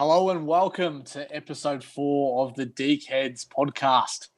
[0.00, 4.28] Hello and welcome to episode four of the Deek Heads podcast.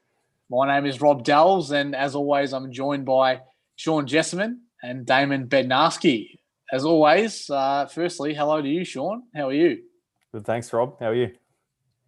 [0.50, 3.42] My name is Rob Delves, and as always, I'm joined by
[3.76, 6.40] Sean Jessamine and Damon Bednarski.
[6.72, 9.22] As always, uh, firstly, hello to you, Sean.
[9.36, 9.84] How are you?
[10.32, 10.98] Good, thanks, Rob.
[10.98, 11.30] How are you?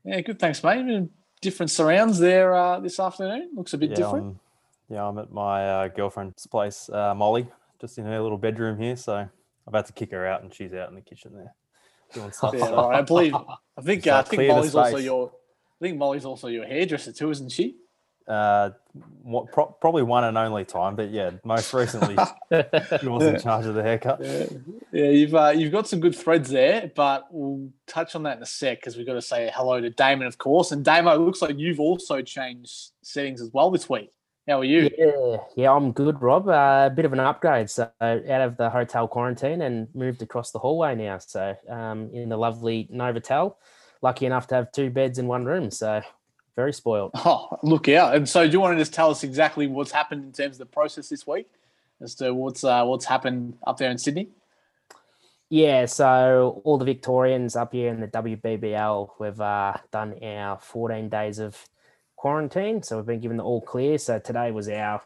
[0.05, 1.09] Yeah, good, thanks, mate.
[1.41, 3.51] Different surrounds there uh, this afternoon.
[3.55, 4.25] Looks a bit yeah, different.
[4.25, 4.41] I'm,
[4.97, 7.47] yeah, I'm at my uh, girlfriend's place, uh, Molly,
[7.81, 8.97] just in her little bedroom here.
[8.97, 9.31] So I'm
[9.65, 11.55] about to kick her out, and she's out in the kitchen there
[12.13, 12.55] doing stuff.
[12.55, 12.99] Yeah, so- all right.
[12.99, 13.35] I believe.
[13.35, 14.07] I think.
[14.07, 15.33] Uh, I think Molly's also your.
[15.81, 17.77] I think Molly's also your hairdresser too, isn't she?
[18.27, 18.71] uh,
[19.23, 22.17] what, pro- probably one and only time, but yeah, most recently
[23.01, 24.21] she was in charge of the haircut.
[24.23, 24.47] Yeah,
[24.93, 28.43] yeah you've uh, you've got some good threads there, but we'll touch on that in
[28.43, 30.73] a sec because we've got to say hello to Damon, of course.
[30.73, 34.11] And Damo, it looks like you've also changed settings as well this week.
[34.47, 34.91] How are you?
[34.99, 36.49] Yeah, yeah, I'm good, Rob.
[36.49, 37.71] Uh, a bit of an upgrade.
[37.71, 41.17] So out of the hotel quarantine and moved across the hallway now.
[41.19, 43.55] So um, in the lovely Novotel,
[44.03, 45.71] lucky enough to have two beds in one room.
[45.71, 46.03] So
[46.57, 47.13] very spoiled.
[47.25, 48.15] Oh, look out!
[48.15, 50.59] And so, do you want to just tell us exactly what's happened in terms of
[50.59, 51.49] the process this week,
[52.01, 54.29] as to what's uh, what's happened up there in Sydney?
[55.49, 61.09] Yeah, so all the Victorians up here in the WBBL, we've uh, done our 14
[61.09, 61.57] days of
[62.25, 62.83] quarantine.
[62.83, 63.99] So we've been given the all clear.
[63.99, 65.03] So today was our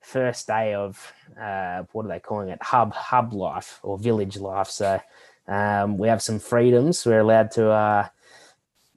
[0.00, 2.62] first day of uh, what are they calling it?
[2.62, 4.68] Hub hub life or village life.
[4.68, 5.00] So
[5.48, 7.04] um, we have some freedoms.
[7.04, 8.08] We're allowed to uh,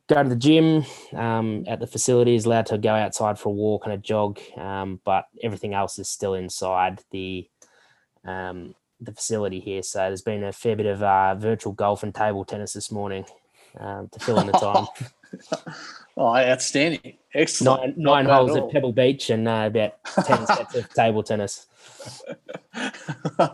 [0.07, 3.85] go to the gym um, at the facilities, allowed to go outside for a walk
[3.85, 7.49] and a jog, um, but everything else is still inside the
[8.25, 9.81] um, the facility here.
[9.81, 13.25] So there's been a fair bit of uh, virtual golf and table tennis this morning
[13.79, 14.85] um, to fill in the time.
[16.17, 17.17] Oh, outstanding!
[17.33, 17.97] Excellent.
[17.97, 18.71] nine nine holes at at.
[18.71, 21.67] Pebble Beach and uh, about ten sets of table tennis.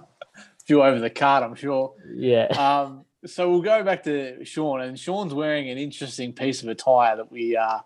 [0.68, 1.96] Few over the card, I'm sure.
[2.14, 2.46] Yeah.
[2.50, 7.16] Um, so we'll go back to Sean, and Sean's wearing an interesting piece of attire
[7.16, 7.80] that we uh,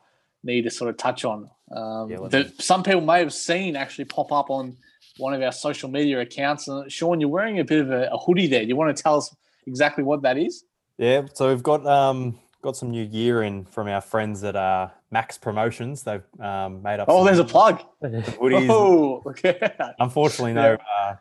[0.43, 1.49] need to sort of touch on.
[1.71, 4.75] Um, Yeah, let that some people may have seen actually pop up on
[5.17, 6.67] one of our social media accounts.
[6.67, 8.63] And Sean, you're wearing a bit of a, a hoodie there.
[8.63, 9.33] Do you want to tell us
[9.65, 10.65] exactly what that is?
[10.97, 14.89] Yeah, so we've got um got some new gear in from our friends at uh,
[15.11, 16.01] Max Promotions.
[16.01, 17.07] They've um, made up.
[17.07, 17.83] Oh, some there's a plug.
[18.03, 18.67] hoodies.
[18.69, 19.95] Oh, look at that.
[19.99, 21.15] Unfortunately, no uh,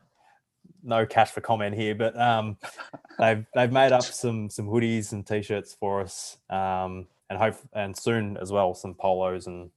[0.82, 2.56] no cash for comment here, but um,
[3.18, 7.96] they've they've made up some some hoodies and t-shirts for us, um, and hope and
[7.96, 9.70] soon as well some polos and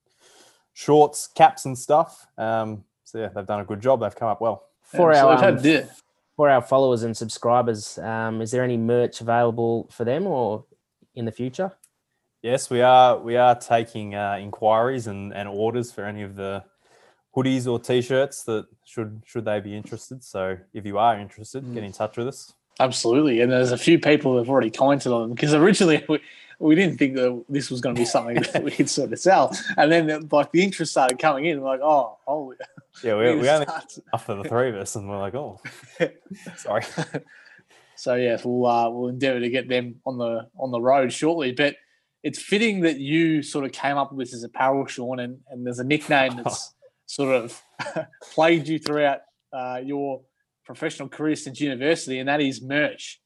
[0.73, 2.27] shorts, caps and stuff.
[2.37, 3.99] Um, so yeah, they've done a good job.
[3.99, 4.63] They've come up well.
[4.81, 5.89] for So our we've um,
[6.37, 10.63] for our followers and subscribers, um, is there any merch available for them or
[11.17, 11.73] in the future?
[12.41, 16.63] Yes, we are we are taking uh, inquiries and, and orders for any of the
[17.35, 20.23] hoodies or t-shirts that should should they be interested.
[20.23, 22.53] So if you are interested, get in touch with us.
[22.79, 23.41] Absolutely.
[23.41, 26.19] And there's a few people that have already commented on them because originally we,
[26.59, 29.19] we didn't think that this was going to be something that we could sort of
[29.19, 29.51] sell.
[29.77, 31.61] And then like the interest started coming in.
[31.61, 32.57] We're like, oh, holy.
[33.03, 33.67] Yeah, we we, we only
[34.13, 35.59] after the three of us, and we're like, oh,
[36.57, 36.83] sorry.
[37.97, 41.51] So yes, we'll uh, we'll endeavour to get them on the on the road shortly.
[41.51, 41.75] But
[42.23, 45.65] it's fitting that you sort of came up with this as apparel, Sean, and, and
[45.65, 46.73] there's a nickname that's
[47.05, 47.61] sort of
[48.33, 49.19] plagued you throughout
[49.53, 50.21] uh, your
[50.65, 53.21] professional career since university, and that is merch.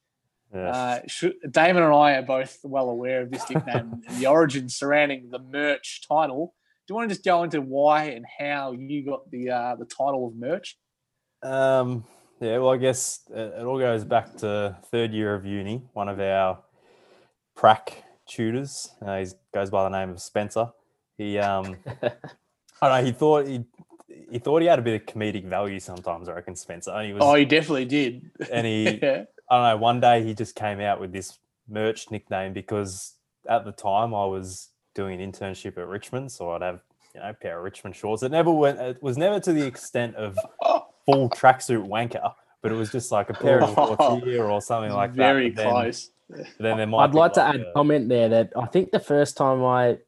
[0.54, 0.70] Yeah.
[0.70, 4.68] Uh, should, Damon and I are both well aware of this nickname and the origin
[4.68, 6.54] surrounding the merch title.
[6.86, 9.84] Do you want to just go into why and how you got the uh, the
[9.84, 10.76] title of merch?
[11.42, 12.04] Um,
[12.42, 15.82] yeah, well, I guess it, all goes back to third year of uni.
[15.92, 16.58] One of our
[17.54, 20.70] prac tutors, uh, he goes by the name of Spencer.
[21.16, 23.64] He, um, I don't know, he thought he
[24.30, 26.28] he thought he had a bit of comedic value sometimes.
[26.28, 26.90] I reckon Spencer.
[26.90, 28.30] And he was, Oh, you definitely did.
[28.50, 29.24] and he, yeah.
[29.48, 29.76] I don't know.
[29.76, 31.38] One day he just came out with this
[31.68, 33.14] merch nickname because
[33.48, 36.80] at the time I was doing an internship at Richmond, so I'd have
[37.14, 38.22] you know a pair of Richmond shorts.
[38.22, 38.78] It never went.
[38.80, 40.38] It was never to the extent of
[41.06, 42.32] full tracksuit wanker,
[42.62, 45.56] but it was just like a pair of shorts here or something like Very that.
[45.56, 46.10] But then- close.
[46.58, 49.00] Then there might I'd be like to add a- comment there that I think the
[49.00, 49.98] first time I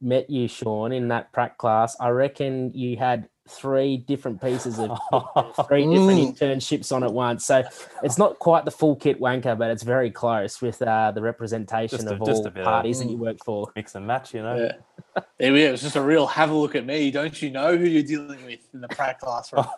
[0.00, 4.90] met you, Sean, in that prac class, I reckon you had three different pieces of
[5.66, 6.38] three different Mm.
[6.38, 7.44] internships on at once.
[7.44, 7.64] So
[8.04, 11.98] it's not quite the full kit wanker, but it's very close with uh, the representation
[11.98, 13.10] Just a- of just all a bit of- parties that Mm.
[13.10, 13.72] you work for.
[13.74, 14.54] mix and match, you know.
[14.56, 15.22] Yeah.
[15.40, 15.66] There we go.
[15.68, 17.10] It was just a real have a look at me.
[17.10, 19.66] Don't you know who you're dealing with in the prac classroom?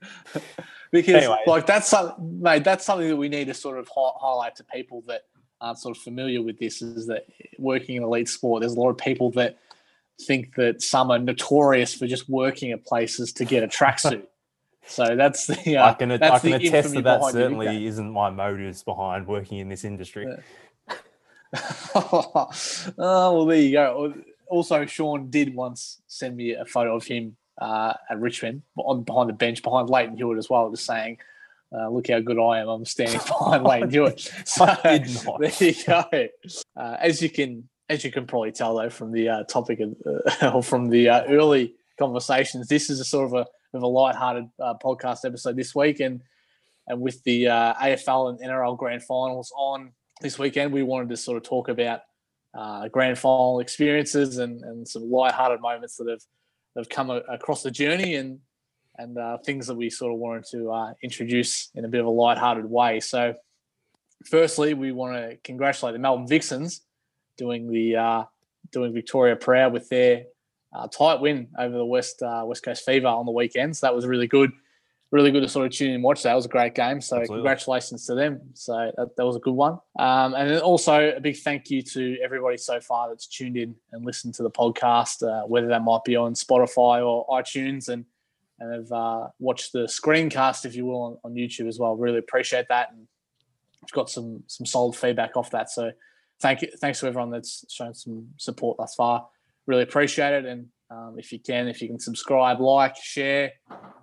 [0.92, 1.38] because Anyway.
[1.46, 4.64] like that's some, mate, that's something that we need to sort of hi- highlight to
[4.64, 5.22] people that
[5.60, 7.26] aren't sort of familiar with this is that
[7.58, 9.58] working in elite sport, there's a lot of people that
[10.20, 14.26] think that some are notorious for just working at places to get a tracksuit.
[14.86, 18.30] so that's the uh, I can, I can the attest that that certainly isn't my
[18.30, 20.26] motives behind working in this industry.
[20.26, 20.96] Yeah.
[21.94, 22.50] oh,
[22.98, 24.14] well, there you go.
[24.48, 29.28] Also, Sean did once send me a photo of him uh, at Richmond on behind
[29.28, 31.18] the bench behind Lleyton Hewitt as well, just saying,
[31.72, 32.68] uh, "Look how good I am!
[32.68, 36.28] I'm standing behind Lleyton Hewitt." So there you go.
[36.76, 39.96] Uh, as you can as you can probably tell though from the uh, topic of,
[40.06, 43.86] uh, or from the uh, early conversations, this is a sort of a of a
[43.86, 46.22] light-hearted uh, podcast episode this week, and
[46.86, 51.16] and with the uh, AFL and NRL grand finals on this weekend, we wanted to
[51.16, 52.00] sort of talk about
[52.54, 56.22] uh, grand final experiences and, and some light-hearted moments that have
[56.78, 58.40] have come a- across the journey and
[59.00, 62.06] and uh, things that we sort of wanted to uh, introduce in a bit of
[62.06, 62.98] a light-hearted way.
[62.98, 63.34] So,
[64.24, 66.80] firstly, we want to congratulate the Melbourne Vixens
[67.36, 68.24] doing the uh,
[68.72, 70.24] doing Victoria proud with their
[70.72, 73.76] uh, tight win over the West uh, West Coast Fever on the weekend.
[73.76, 74.50] So that was really good,
[75.10, 76.22] really good to sort of tune in and watch.
[76.22, 77.00] That was a great game.
[77.00, 77.38] So Absolutely.
[77.38, 78.40] congratulations to them.
[78.54, 79.78] So that, that was a good one.
[79.98, 83.74] Um, and then also a big thank you to everybody so far that's tuned in
[83.92, 88.04] and listened to the podcast, uh, whether that might be on Spotify or iTunes and
[88.60, 91.96] and have uh, watched the screencast, if you will, on, on YouTube as well.
[91.96, 93.06] Really appreciate that, and
[93.84, 95.70] I've got some some solid feedback off that.
[95.70, 95.92] So
[96.40, 99.28] thank you, thanks to everyone that's shown some support thus far.
[99.66, 103.52] Really appreciate it, and um, if you can, if you can subscribe, like, share,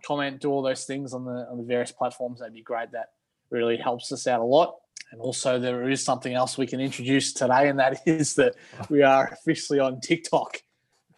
[0.06, 2.92] comment, do all those things on the on the various platforms, that'd be great.
[2.92, 3.10] That
[3.50, 4.76] really helps us out a lot.
[5.12, 8.56] And also, there is something else we can introduce today, and that is that
[8.90, 10.62] we are officially on TikTok.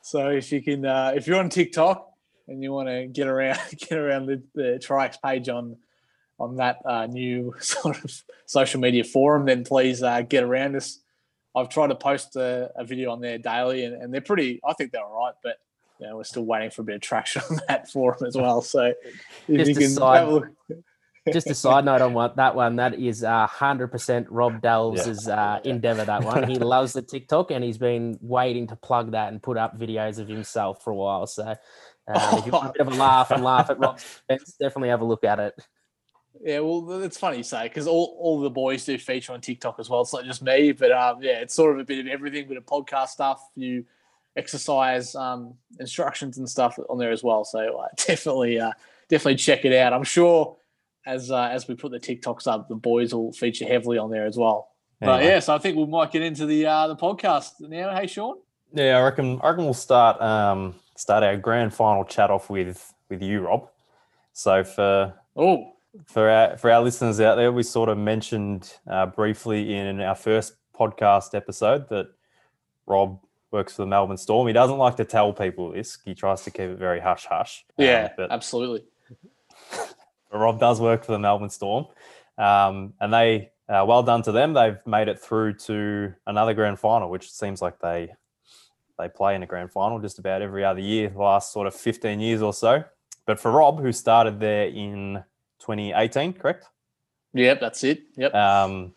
[0.02, 2.10] So if you can, uh, if you're on TikTok
[2.48, 5.78] and you want to get around, get around the, the Triax page on
[6.40, 11.00] on that uh, new sort of social media forum, then please uh, get around us.
[11.58, 14.60] I've tried to post a, a video on there daily, and, and they're pretty.
[14.68, 15.58] I think they're all right, but
[16.00, 18.62] you know, we're still waiting for a bit of traction on that forum as well.
[18.62, 18.94] So
[19.48, 20.48] if Just you a can side- have a look-
[21.34, 22.78] Just a side note on what that one.
[22.78, 26.06] That is hundred percent Rob Delves' uh, endeavor.
[26.06, 26.48] That one.
[26.48, 30.20] He loves the TikTok, and he's been waiting to plug that and put up videos
[30.20, 31.28] of himself for a while.
[31.28, 31.58] So, um,
[32.38, 35.02] if you want a bit of a laugh and laugh at Rob's expense, definitely have
[35.02, 35.54] a look at it.
[36.44, 39.80] Yeah, well, it's funny you say because all, all the boys do feature on TikTok
[39.80, 40.02] as well.
[40.02, 42.58] It's not just me, but um, yeah, it's sort of a bit of everything, bit
[42.58, 43.86] of podcast stuff, you
[44.36, 47.44] exercise um, instructions and stuff on there as well.
[47.44, 48.72] So uh, definitely, uh,
[49.10, 49.94] definitely check it out.
[49.94, 50.58] I'm sure
[51.06, 54.26] as uh, as we put the TikToks up, the boys will feature heavily on there
[54.26, 54.70] as well.
[55.00, 57.96] But yeah, so I think we might get into the uh, the podcast now.
[57.96, 58.38] Hey, Sean.
[58.74, 59.40] Yeah, I reckon.
[59.44, 63.70] I reckon we'll start um, start our grand final chat off with with you, Rob.
[64.34, 65.74] So for Oh,
[66.06, 70.16] for our for our listeners out there, we sort of mentioned uh, briefly in our
[70.16, 72.08] first podcast episode that
[72.86, 73.20] Rob
[73.52, 74.48] works for the Melbourne Storm.
[74.48, 75.98] He doesn't like to tell people this.
[76.04, 77.66] He tries to keep it very hush hush.
[77.78, 78.86] Um, yeah, but absolutely.
[79.72, 81.86] but Rob does work for the Melbourne Storm,
[82.38, 84.54] um, and they uh, well done to them.
[84.54, 88.14] They've made it through to another grand final, which seems like they
[89.00, 91.76] they play in a grand final just about every other year, the last sort of
[91.76, 92.84] fifteen years or so.
[93.26, 95.24] But for Rob, who started there in
[95.60, 96.66] 2018, correct?
[97.34, 98.02] Yep, that's it.
[98.16, 98.34] Yep.
[98.34, 98.94] Um,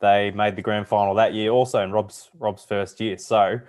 [0.00, 3.18] they made the grand final that year, also in Rob's Rob's first year.
[3.18, 3.60] So,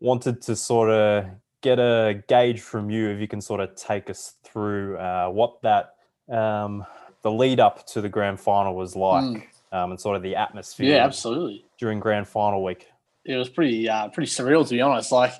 [0.00, 1.26] wanted to sort of
[1.62, 5.60] get a gauge from you if you can sort of take us through uh, what
[5.62, 5.94] that
[6.30, 6.84] um,
[7.22, 9.42] the lead up to the grand final was like, Mm.
[9.72, 11.64] um, and sort of the atmosphere yeah, absolutely.
[11.78, 12.88] during grand final week.
[13.24, 15.10] it was pretty uh, pretty surreal to be honest.
[15.12, 15.32] Like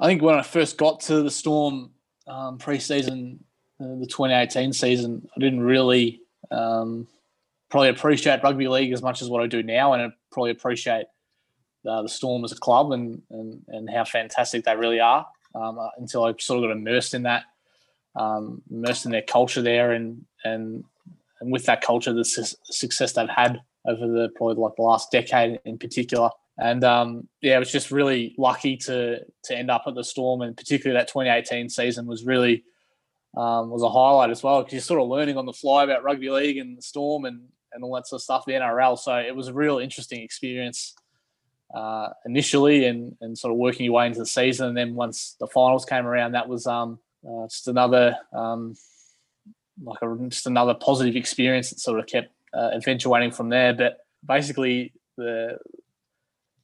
[0.00, 1.90] I think when I first got to the Storm
[2.26, 3.38] um, preseason,
[3.80, 6.20] uh, the 2018 season, I didn't really
[6.50, 7.08] um,
[7.70, 11.06] probably appreciate rugby league as much as what I do now, and I probably appreciate
[11.88, 15.26] uh, the Storm as a club and and and how fantastic they really are.
[15.54, 17.44] Um, uh, until I sort of got immersed in that,
[18.14, 20.84] um, immersed in their culture there, and and
[21.40, 25.10] and with that culture, the su- success they've had over the probably like the last
[25.10, 26.30] decade in particular.
[26.58, 30.42] And um, yeah, it was just really lucky to to end up at the Storm,
[30.42, 32.64] and particularly that 2018 season was really
[33.36, 36.02] um, was a highlight as well because you're sort of learning on the fly about
[36.02, 38.98] rugby league and the Storm and and all that sort of stuff, the NRL.
[38.98, 40.94] So it was a real interesting experience
[41.74, 44.68] uh, initially, and and sort of working your way into the season.
[44.68, 48.74] And then once the finals came around, that was um, uh, just another um,
[49.82, 53.72] like a, just another positive experience that sort of kept uh, eventuating from there.
[53.72, 55.58] But basically, the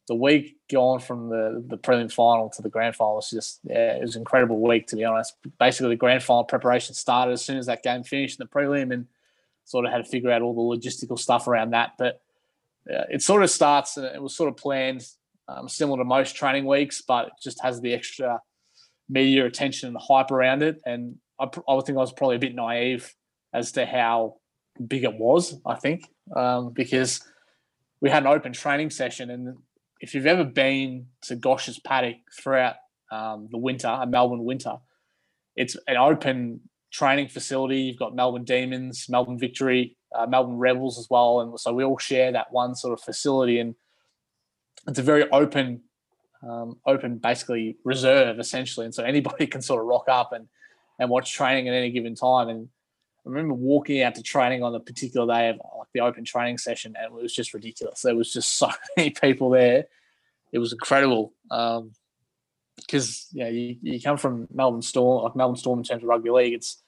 [0.09, 3.97] the week going from the the prelim final to the grand final was just yeah,
[3.97, 5.35] it was an incredible week to be honest.
[5.59, 8.93] Basically, the grand final preparation started as soon as that game finished in the prelim,
[8.93, 9.07] and
[9.65, 11.93] sort of had to figure out all the logistical stuff around that.
[11.99, 12.21] But
[12.89, 15.07] uh, it sort of starts, and it was sort of planned
[15.49, 18.41] um, similar to most training weeks, but it just has the extra
[19.09, 20.81] media attention and hype around it.
[20.87, 23.13] And I, I would think I was probably a bit naive
[23.53, 24.37] as to how
[24.85, 25.57] big it was.
[25.67, 27.21] I think um, because
[28.01, 29.57] we had an open training session, and
[30.00, 32.76] if you've ever been to Gosch's Paddock throughout
[33.11, 34.76] um, the winter, a Melbourne winter,
[35.55, 36.61] it's an open
[36.93, 37.81] training facility.
[37.81, 41.99] You've got Melbourne Demons, Melbourne Victory, uh, Melbourne Rebels as well, and so we all
[41.99, 43.75] share that one sort of facility, and
[44.87, 45.83] it's a very open,
[46.43, 50.49] um, open basically reserve essentially, and so anybody can sort of rock up and
[50.99, 52.49] and watch training at any given time.
[52.49, 52.69] And
[53.26, 56.59] I remember walking out to training on the particular day of like the open training
[56.59, 58.02] session, and it was just ridiculous.
[58.02, 59.87] There was just so many people there.
[60.52, 61.33] It was incredible.
[61.50, 61.92] Um,
[62.76, 66.30] because yeah, you, you come from Melbourne Storm, like Melbourne Storm in terms of rugby
[66.30, 66.83] league, it's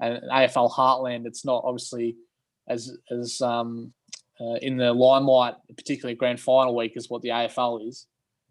[0.00, 1.26] an AFL heartland.
[1.26, 2.16] It's not obviously
[2.68, 3.92] as as um,
[4.40, 8.06] uh, in the limelight, particularly grand final week, is what the AFL is.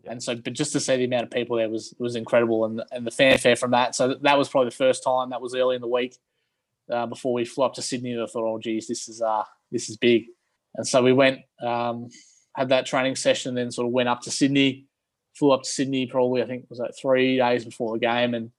[0.06, 2.84] And so, but just to see the amount of people there was was incredible, and
[2.92, 3.96] and the fanfare from that.
[3.96, 5.32] So that was probably the first time.
[5.32, 6.18] That was early in the week
[6.90, 8.14] uh, before we flew up to Sydney.
[8.14, 10.26] I thought, oh geez, this is uh this is big.
[10.76, 12.08] And so we went, um,
[12.56, 14.88] had that training session, then sort of went up to Sydney
[15.34, 18.34] flew up to Sydney probably I think it was like three days before the game,
[18.34, 18.52] and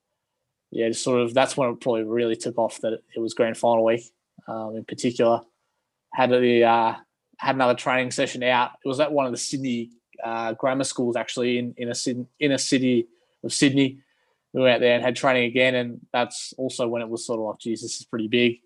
[0.70, 3.56] yeah, just sort of that's when it probably really took off that it, was grand
[3.56, 4.04] final week.
[4.48, 5.40] Um, in particular,
[6.12, 6.94] had the uh,
[7.38, 8.72] had another training session out.
[8.84, 9.90] It was at one of the Sydney
[10.24, 11.94] uh, grammar schools actually in in a
[12.40, 13.06] in a city
[13.44, 13.98] of Sydney.
[14.52, 17.40] We went out there and had training again, and that's also when it was sort
[17.40, 18.58] of like, geez, this is pretty big.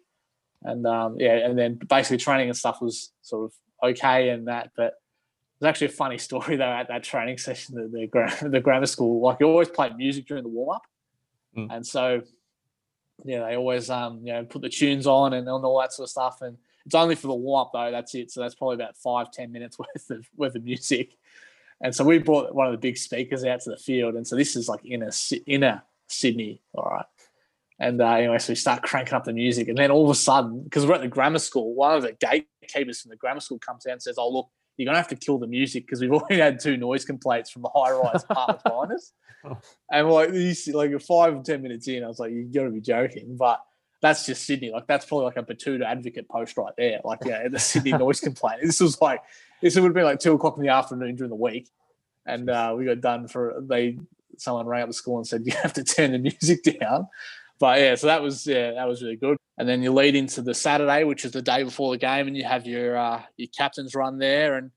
[0.63, 4.71] And um, yeah, and then basically training and stuff was sort of okay and that,
[4.77, 4.95] but
[5.61, 8.87] there's actually a funny story though at that training session at the, the, the grammar
[8.87, 9.21] school.
[9.21, 10.83] Like you always play music during the warm up,
[11.57, 11.69] mm.
[11.71, 12.23] and so
[13.25, 16.07] yeah, they always um you know put the tunes on and, and all that sort
[16.07, 16.43] of stuff.
[16.43, 17.91] And it's only for the warm up though.
[17.91, 18.31] That's it.
[18.31, 21.17] So that's probably about five ten minutes worth of worth of music.
[21.83, 24.37] And so we brought one of the big speakers out to the field, and so
[24.37, 25.11] this is like in a
[25.47, 27.05] inner Sydney, all right.
[27.79, 30.15] And uh, anyway, so we start cranking up the music, and then all of a
[30.15, 33.59] sudden, because we're at the grammar school, one of the gatekeepers from the grammar school
[33.59, 36.13] comes out and says, "Oh look, you're gonna have to kill the music because we've
[36.13, 39.59] already had two noise complaints from the high rise apartment behind
[39.91, 42.81] And like these, like five or ten minutes in, I was like, you gotta be
[42.81, 43.37] joking.
[43.37, 43.61] But
[44.03, 44.71] that's just Sydney.
[44.71, 47.01] Like that's probably like a Batuta advocate post right there.
[47.05, 48.61] Like yeah, the Sydney noise complaint.
[48.63, 49.21] This was like
[49.63, 51.69] this would have been like two o'clock in the afternoon during the week,
[52.27, 53.99] and uh, we got done for they.
[54.39, 57.09] Someone rang up the school and said you have to turn the music down.
[57.59, 59.39] But yeah, so that was yeah, that was really good.
[59.59, 62.37] And then you lead into the Saturday, which is the day before the game, and
[62.37, 64.71] you have your uh, your captain's run there, and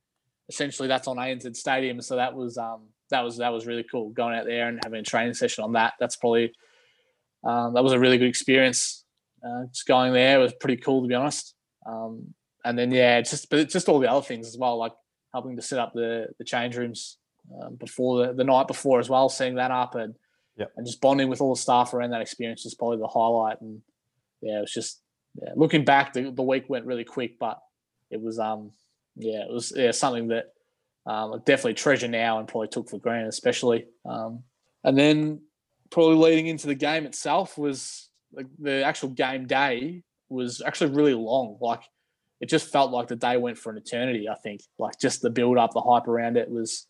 [0.47, 2.01] essentially that's on ANZ Stadium.
[2.01, 5.01] So that was um, that was that was really cool going out there and having
[5.01, 5.93] a training session on that.
[5.99, 6.53] That's probably
[7.43, 9.03] um, that was a really good experience.
[9.45, 11.55] Uh, just going there was pretty cool to be honest.
[11.85, 12.33] Um,
[12.69, 14.93] and then yeah, just but just all the other things as well, like
[15.33, 17.17] helping to set up the the change rooms
[17.61, 20.15] um, before the, the night before as well, setting that up and
[20.55, 20.71] yep.
[20.77, 23.59] and just bonding with all the staff around that experience is probably the highlight.
[23.61, 23.81] And
[24.41, 25.01] yeah, it was just
[25.41, 27.59] yeah, looking back, the, the week went really quick, but
[28.11, 28.71] it was um
[29.15, 30.53] yeah, it was yeah, something that
[31.05, 33.87] um, I definitely treasure now and probably took for granted, especially.
[34.05, 34.43] Um,
[34.83, 35.41] and then
[35.89, 41.15] probably leading into the game itself was like the actual game day was actually really
[41.15, 41.57] long.
[41.59, 41.81] Like
[42.41, 44.29] it just felt like the day went for an eternity.
[44.29, 46.87] I think like just the build up, the hype around it was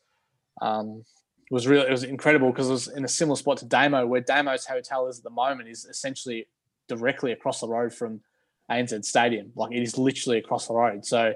[0.62, 1.04] um,
[1.50, 4.22] was really it was incredible because it was in a similar spot to Damo, where
[4.22, 6.48] Damo's hotel is at the moment is essentially
[6.88, 8.22] directly across the road from
[8.70, 9.52] ANZ Stadium.
[9.56, 11.06] Like it is literally across the road.
[11.06, 11.34] So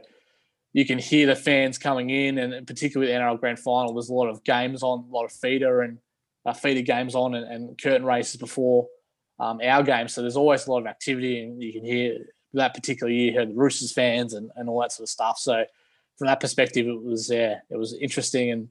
[0.73, 4.13] you can hear the fans coming in, and particularly the NRL Grand Final, there's a
[4.13, 5.99] lot of games on, a lot of feeder and
[6.45, 8.87] uh, feeder games on, and, and curtain races before
[9.39, 10.07] um, our game.
[10.07, 12.17] So there's always a lot of activity, and you can hear
[12.59, 15.37] that particular year, had the Roosters fans and, and all that sort of stuff.
[15.37, 15.65] So
[16.17, 18.69] from that perspective, it was yeah, it was interesting, and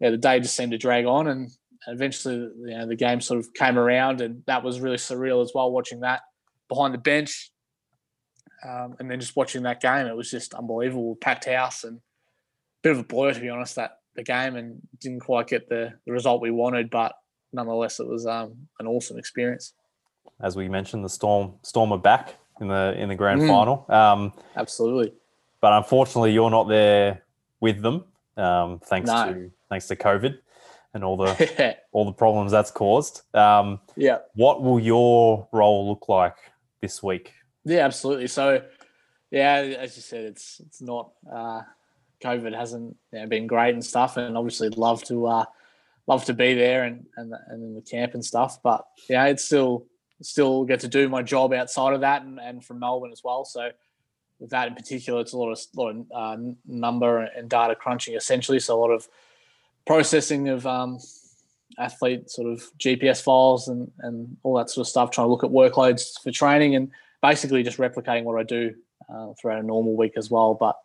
[0.00, 1.50] yeah, the day just seemed to drag on, and
[1.88, 5.52] eventually, you know, the game sort of came around, and that was really surreal as
[5.54, 5.70] well.
[5.70, 6.22] Watching that
[6.68, 7.50] behind the bench,
[8.66, 11.16] um, and then just watching that game, it was just unbelievable.
[11.16, 12.00] Packed house and a
[12.82, 13.76] bit of a blur to be honest.
[13.76, 17.14] That the game and didn't quite get the, the result we wanted, but
[17.52, 19.74] nonetheless, it was um, an awesome experience.
[20.40, 23.48] As we mentioned, the Storm Storm are back in the in the grand mm.
[23.48, 23.86] final.
[23.88, 25.12] Um, Absolutely.
[25.60, 27.22] But unfortunately, you're not there
[27.60, 28.04] with them,
[28.36, 29.32] um, thanks no.
[29.32, 30.38] to thanks to COVID
[30.94, 33.22] and all the all the problems that's caused.
[33.34, 34.18] Um, yeah.
[34.34, 36.36] What will your role look like
[36.80, 37.32] this week?
[37.64, 38.28] Yeah, absolutely.
[38.28, 38.62] So,
[39.30, 41.62] yeah, as you said, it's it's not uh,
[42.22, 45.44] COVID hasn't you know, been great and stuff, and obviously love to uh,
[46.06, 48.62] love to be there and, and and in the camp and stuff.
[48.62, 49.86] But yeah, it's still
[50.22, 53.44] still get to do my job outside of that and, and from Melbourne as well.
[53.44, 53.70] So
[54.38, 58.14] with that in particular, it's a lot of lot of uh, number and data crunching
[58.14, 58.60] essentially.
[58.60, 59.08] So a lot of
[59.86, 60.98] processing of um,
[61.78, 65.10] athlete sort of GPS files and and all that sort of stuff.
[65.10, 66.90] Trying to look at workloads for training and
[67.22, 68.74] basically just replicating what I do
[69.08, 70.54] uh, throughout a normal week as well.
[70.54, 70.76] But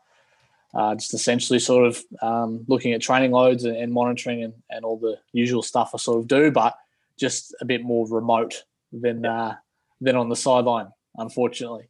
[0.74, 4.86] uh, just essentially sort of um, looking at training loads and, and monitoring and, and
[4.86, 6.78] all the usual stuff I sort of do, but
[7.18, 9.56] just a bit more remote than uh,
[10.00, 11.90] than on the sideline, unfortunately.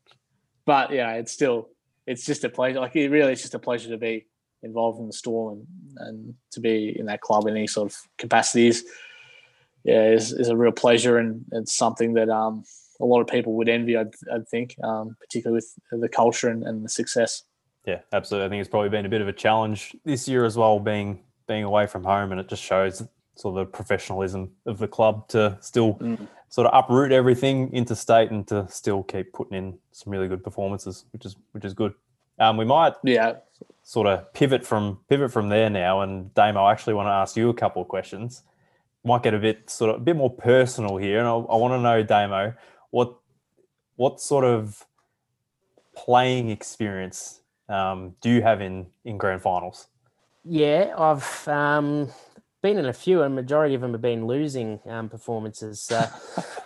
[0.66, 1.70] But yeah, it's still
[2.08, 2.80] it's just a pleasure.
[2.80, 4.28] Like it really, it's just a pleasure to be
[4.64, 5.66] involved in the Storm
[5.98, 8.84] and, and to be in that club in any sort of capacities.
[9.84, 12.64] Yeah, is, is a real pleasure and it's something that um,
[13.00, 13.98] a lot of people would envy.
[13.98, 15.56] I'd, I'd think, um, particularly
[15.92, 17.44] with the culture and, and the success.
[17.86, 18.46] Yeah, absolutely.
[18.46, 21.24] I think it's probably been a bit of a challenge this year as well, being
[21.48, 23.04] being away from home, and it just shows
[23.36, 26.28] sort of the professionalism of the club to still mm.
[26.52, 31.06] Sort of uproot everything interstate and to still keep putting in some really good performances,
[31.12, 31.94] which is which is good.
[32.38, 33.38] Um, we might yeah
[33.84, 37.36] sort of pivot from pivot from there now, and Damo, I actually want to ask
[37.36, 38.44] you a couple of questions.
[39.04, 41.74] Might get a bit sort of a bit more personal here, and I, I want
[41.74, 42.54] to know, Damo,
[42.92, 43.16] what
[43.96, 44.86] what sort of
[45.96, 49.88] playing experience um, do you have in in grand finals?
[50.44, 52.10] Yeah, I've um,
[52.62, 55.92] been in a few, and majority of them have been losing um, performances.
[55.92, 56.10] Uh,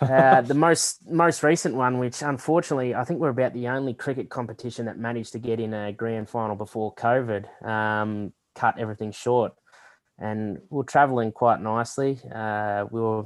[0.00, 4.28] uh, the most most recent one, which unfortunately I think we're about the only cricket
[4.28, 9.52] competition that managed to get in a grand final before COVID, um, cut everything short,
[10.18, 12.20] and we are travelling quite nicely.
[12.34, 13.24] Uh, we were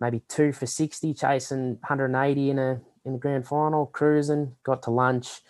[0.00, 4.56] maybe two for sixty, chasing 180 in a in the grand final, cruising.
[4.62, 5.40] Got to lunch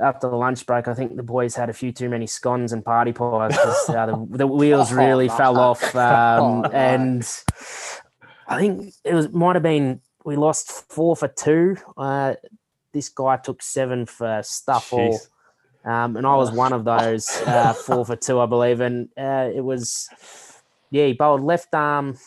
[0.00, 2.84] after the lunch break, I think the boys had a few too many scones and
[2.84, 5.94] party pies because uh, the, the, wheels really oh, fell off.
[5.94, 7.22] Um, oh, and
[8.48, 11.76] I think it was might have been we lost four for two.
[11.96, 12.34] Uh,
[12.92, 14.98] this guy took seven for stuff Jeez.
[14.98, 15.20] all.
[15.84, 18.80] Um, and I was one of those uh, four for two, I believe.
[18.80, 20.08] And uh, it was,
[20.90, 22.18] yeah, he bowled left arm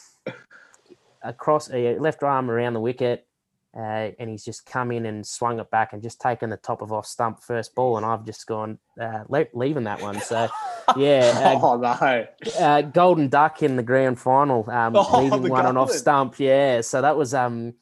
[1.22, 3.28] across, uh, left arm around the wicket,
[3.76, 6.82] uh, and he's just come in and swung it back and just taken the top
[6.82, 10.22] of off stump first ball, and I've just gone uh, le- leaving that one.
[10.22, 10.48] So,
[10.98, 12.28] yeah, uh, oh no,
[12.60, 16.40] uh, golden duck in the grand final, um, oh, leaving one on off stump.
[16.40, 17.74] Yeah, so that was um,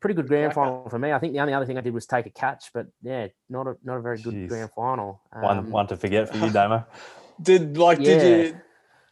[0.00, 1.12] pretty good grand final for me.
[1.12, 3.66] I think the only other thing I did was take a catch, but yeah, not
[3.66, 4.48] a not a very good Jeez.
[4.48, 5.20] grand final.
[5.32, 6.86] Um, one one to forget for you, Damo.
[7.42, 8.18] did like yeah.
[8.18, 8.60] did you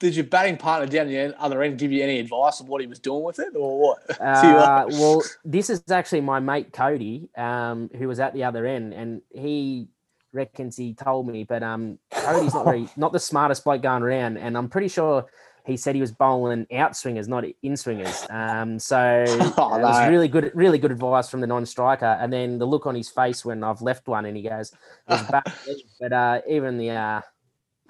[0.03, 2.89] did your batting partner down the other end give you any advice of what he
[2.89, 3.99] was doing with it, or what?
[4.21, 8.93] Uh, well, this is actually my mate Cody, um, who was at the other end,
[8.95, 9.89] and he
[10.33, 14.39] reckons he told me, but um, Cody's not very, not the smartest bloke going around,
[14.39, 15.27] and I'm pretty sure
[15.65, 18.27] he said he was bowling out swingers, not in swingers.
[18.31, 22.19] Um, so oh, it was really good, really good advice from the non-striker.
[22.21, 24.73] And then the look on his face when I've left one, and he goes,
[25.07, 27.21] but uh, even the uh,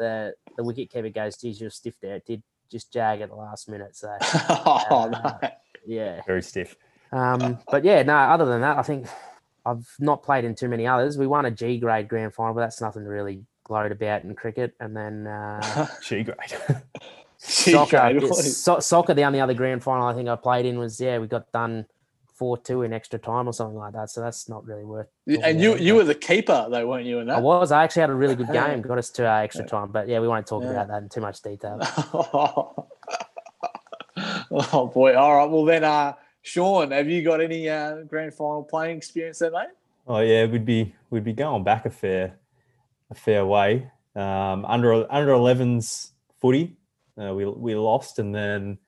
[0.02, 2.16] the the wicket keeper goes, geez, you're stiff there.
[2.16, 3.96] It did just jag at the last minute.
[3.96, 5.50] So, oh, uh, no.
[5.86, 6.20] yeah.
[6.26, 6.76] Very stiff.
[7.12, 9.06] Um, but yeah, no, other than that, I think
[9.64, 11.16] I've not played in too many others.
[11.16, 14.34] We won a G grade grand final, but that's nothing to really gloat about in
[14.34, 14.74] cricket.
[14.80, 16.36] And then uh, G grade.
[17.38, 21.18] soccer, so, soccer, the only other grand final I think I played in was, yeah,
[21.18, 21.86] we got done
[22.42, 24.10] four two in extra time or something like that.
[24.10, 25.06] So that's not really worth.
[25.28, 27.20] And you you were the keeper though, weren't you?
[27.20, 27.70] In that I was.
[27.70, 29.92] I actually had a really good game, got us to uh, extra time.
[29.92, 30.70] But yeah, we won't talk yeah.
[30.70, 31.78] about that in too much detail.
[34.50, 35.14] oh boy!
[35.14, 35.48] All right.
[35.48, 39.68] Well then, uh, Sean, have you got any uh, grand final playing experience there, mate?
[40.08, 42.40] Oh yeah, we'd be we'd be going back a fair
[43.12, 43.88] a fair way.
[44.16, 46.74] Um, under under 11s footy,
[47.16, 48.78] uh, we we lost, and then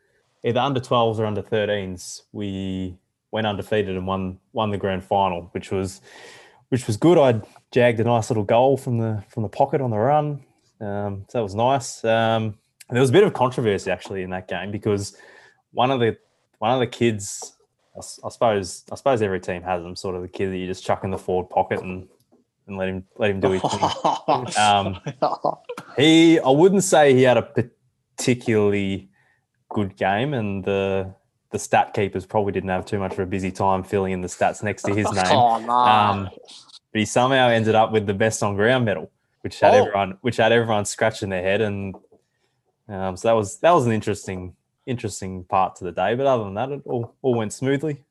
[0.42, 2.98] either under 12s or under 13s, we
[3.34, 6.00] went undefeated and won won the grand final, which was
[6.68, 7.18] which was good.
[7.18, 7.42] I
[7.72, 10.40] jagged a nice little goal from the from the pocket on the run,
[10.80, 12.04] um, so that was nice.
[12.04, 12.54] Um,
[12.88, 15.16] there was a bit of controversy actually in that game because
[15.72, 16.16] one of the
[16.58, 17.56] one of the kids,
[17.96, 20.66] I, I, suppose I suppose every team has them, sort of the kid that you
[20.68, 22.08] just chuck in the forward pocket and
[22.68, 23.90] and let him let him do his thing.
[24.58, 25.00] Um,
[25.96, 27.66] he, I wouldn't say he had a
[28.16, 29.10] particularly
[29.70, 31.14] good game, and the
[31.54, 34.26] the stat keepers probably didn't have too much of a busy time filling in the
[34.26, 35.24] stats next to his name.
[35.28, 35.72] oh, no.
[35.72, 39.08] um, but he somehow ended up with the best on ground medal,
[39.42, 39.82] which had oh.
[39.82, 41.94] everyone which had everyone scratching their head, and
[42.88, 46.16] um, so that was that was an interesting interesting part to the day.
[46.16, 48.02] But other than that, it all, all went smoothly.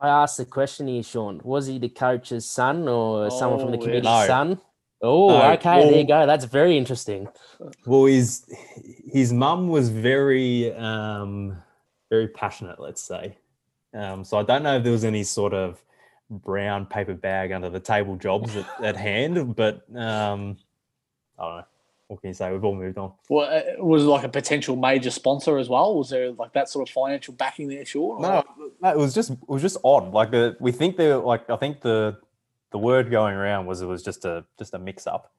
[0.00, 1.40] I asked the question here, Sean.
[1.42, 4.26] Was he the coach's son or oh, someone from the committee's no.
[4.28, 4.60] son?
[5.02, 5.50] Oh, no.
[5.54, 5.78] okay.
[5.78, 6.24] Well, there you go.
[6.24, 7.26] That's very interesting.
[7.84, 8.46] Well, his
[9.10, 11.56] his mum was very um,
[12.10, 13.36] very passionate, let's say.
[13.94, 15.82] Um, so I don't know if there was any sort of
[16.28, 20.58] brown paper bag under the table jobs at, at hand, but um,
[21.38, 21.64] I don't know.
[22.08, 22.52] What can you say?
[22.52, 23.12] We've all moved on.
[23.28, 25.96] Well, it uh, was like a potential major sponsor as well.
[25.96, 27.84] Was there like that sort of financial backing there?
[27.84, 28.20] Sure.
[28.20, 28.44] No,
[28.80, 30.12] no, it was just it was just odd.
[30.12, 32.18] Like the we think they like I think the
[32.70, 35.32] the word going around was it was just a just a mix up,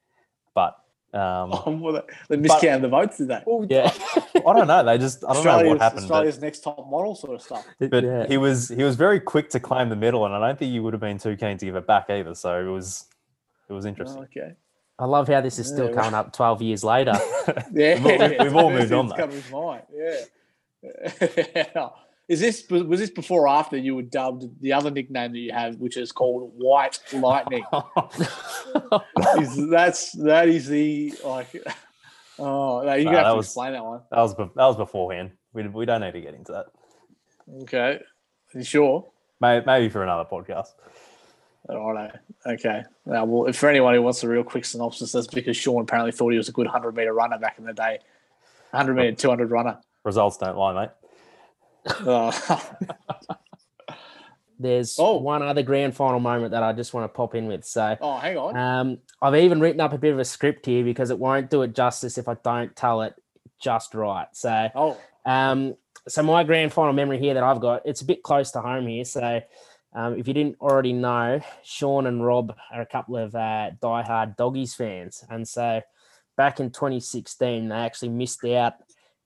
[0.54, 0.78] but
[1.14, 3.42] Um, Oh, well, they- they miscounted the votes, did they?
[3.70, 3.92] Yeah.
[4.36, 4.84] I don't know.
[4.84, 6.08] They just I don't know Australia's, what happened.
[6.08, 7.66] But, Australia's next top model sort of stuff.
[7.80, 8.28] but Yeah.
[8.28, 10.84] he was he was very quick to claim the medal, and I don't think you
[10.84, 12.36] would have been too keen to give it back either.
[12.36, 13.06] So it was
[13.70, 14.20] it was interesting.
[14.20, 14.54] Oh, okay.
[15.00, 17.14] I love how this is still Yeah, coming up 12 years later.
[17.72, 19.62] Yeah, We've all- we've all moved on, It's though.
[19.62, 19.82] coming.
[19.96, 21.90] Yeah.
[22.28, 25.54] Is this was this before or after you were dubbed the other nickname that you
[25.54, 27.64] have, which is called White Lightning?
[29.40, 31.48] is, that's that is the like.
[32.40, 34.02] Oh, no, you have to was- explain that one.
[34.12, 35.32] That was that was beforehand.
[35.54, 36.66] We, we don't need to get into that.
[37.64, 38.00] Okay,
[38.54, 39.08] you sure?
[39.40, 40.74] Maybe, maybe for another podcast.
[41.70, 42.12] All right.
[42.46, 42.84] Okay.
[43.06, 46.12] Now, well, if for anyone who wants a real quick synopsis, that's because Sean apparently
[46.12, 48.00] thought he was a good 100 meter runner back in the day.
[48.72, 49.80] 100 meter, 200 runner.
[50.04, 50.90] Results don't lie, mate.
[52.06, 52.32] Uh,
[54.60, 55.18] There's Oh.
[55.18, 57.64] one other grand final moment that I just want to pop in with.
[57.64, 58.58] So oh, hang on.
[58.58, 61.62] um, I've even written up a bit of a script here because it won't do
[61.62, 63.14] it justice if I don't tell it
[63.60, 64.28] just right.
[64.34, 65.76] So Oh, Um,
[66.08, 68.88] so my grand final memory here that I've got, it's a bit close to home
[68.88, 69.06] here.
[69.06, 69.42] So
[69.94, 74.38] um, if you didn't already know, Sean and Rob are a couple of uh, diehard
[74.38, 75.82] doggies fans, and so
[76.36, 78.74] back in 2016 they actually missed out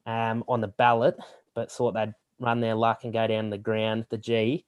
[0.05, 1.17] um, on the ballot,
[1.55, 4.65] but thought they'd run their luck and go down the ground, the G,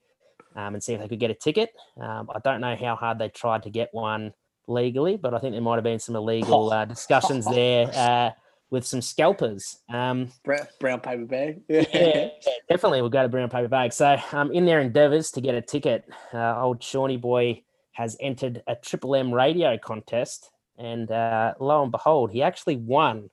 [0.55, 1.73] um, and see if they could get a ticket.
[1.99, 4.33] Um, I don't know how hard they tried to get one
[4.67, 8.31] legally, but I think there might have been some illegal uh, discussions there uh,
[8.69, 9.79] with some scalpers.
[9.89, 11.61] Um, brown, brown paper bag.
[11.67, 12.29] yeah,
[12.69, 13.91] definitely we'll go to brown paper bag.
[13.91, 18.63] So um, in their endeavours to get a ticket, uh, old Shawnee boy has entered
[18.67, 23.29] a Triple M radio contest, and uh, lo and behold, he actually won.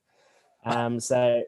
[0.65, 1.43] Um, so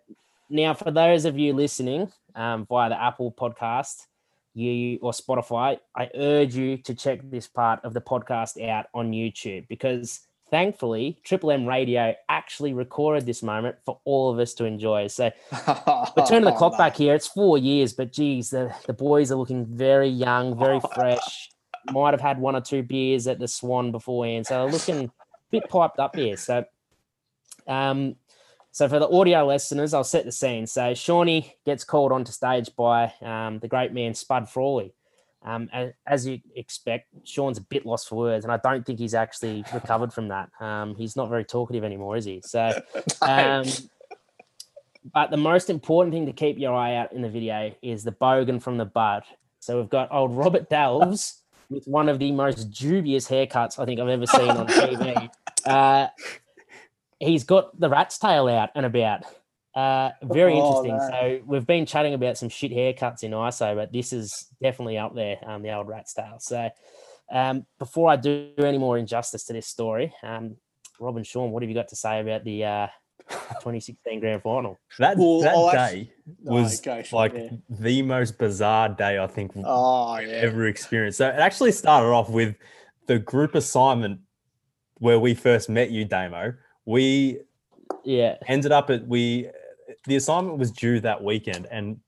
[0.49, 4.07] now, for those of you listening um, via the Apple podcast,
[4.55, 9.13] you or Spotify, I urge you to check this part of the podcast out on
[9.13, 14.65] YouTube because thankfully Triple M Radio actually recorded this moment for all of us to
[14.65, 15.07] enjoy.
[15.07, 15.31] So
[15.67, 19.37] but turning the clock back here, it's four years, but geez, the, the boys are
[19.37, 21.51] looking very young, very fresh.
[21.91, 25.11] Might have had one or two beers at the Swan beforehand, so they're looking a
[25.51, 26.37] bit piped up here.
[26.37, 26.65] So,
[27.67, 28.15] um,
[28.73, 30.67] so for the audio listeners, I'll set the scene.
[30.67, 34.95] So Shawnee gets called onto stage by um, the great man Spud Frawley.
[35.45, 38.99] Um, and as you expect, Sean's a bit lost for words, and I don't think
[38.99, 40.51] he's actually recovered from that.
[40.61, 42.41] Um, he's not very talkative anymore, is he?
[42.45, 42.81] So,
[43.23, 43.65] um,
[45.13, 48.13] but the most important thing to keep your eye out in the video is the
[48.13, 49.25] bogan from the bud.
[49.59, 54.01] So we've got old Robert Delves with one of the most dubious haircuts I think
[54.01, 55.31] I've ever seen on TV.
[55.67, 56.07] Uh,
[57.23, 59.25] he's got the rat's tail out and about.
[59.75, 60.97] Uh, very Oh, interesting.
[60.99, 61.09] no.
[61.11, 65.15] So we've been chatting about some shit haircuts in ISO, but this is definitely up
[65.15, 66.37] there, um, the old rat's tail.
[66.41, 66.69] So
[67.31, 70.57] um, before I do any more injustice to this story, um,
[71.01, 72.87] Robin Sean, what have you got to say about the uh,
[73.31, 74.79] 2016 grand final?
[74.99, 76.13] That Well, that I'll act- day
[76.47, 77.49] Oh, was okay, sure, like yeah.
[77.71, 80.29] the most bizarre day I think we've Oh, yeah.
[80.35, 81.19] ever experienced.
[81.19, 82.57] So it actually started off with
[83.07, 84.21] the group assignment
[84.99, 86.55] where we first met you, Damo.
[86.85, 87.41] We
[88.05, 88.37] Yeah.
[88.47, 89.49] ended up at we
[90.07, 92.01] the assignment was due that weekend and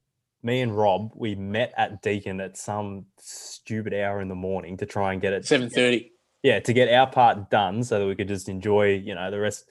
[0.42, 4.86] me and Rob we met at Deakin at some stupid hour in the morning to
[4.86, 6.10] try and get it 7.30.
[6.42, 9.38] yeah to get our part done so that we could just enjoy you know the
[9.38, 9.66] rest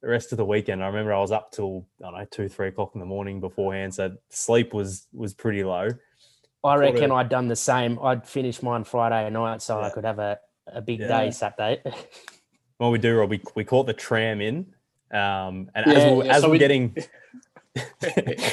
[0.00, 0.82] the rest of the weekend.
[0.82, 3.40] I remember I was up till I don't know two three o'clock in the morning
[3.40, 5.88] beforehand, so sleep was was pretty low.
[6.62, 7.98] I reckon I'd done the same.
[8.00, 11.08] I'd finish mine Friday night so I could have a, a big Yeah.
[11.24, 11.82] day Saturday.
[12.78, 14.58] What we do, Rob, we, we caught the tram in,
[15.12, 16.96] um, and Yeah, as we yeah, as so we're we- getting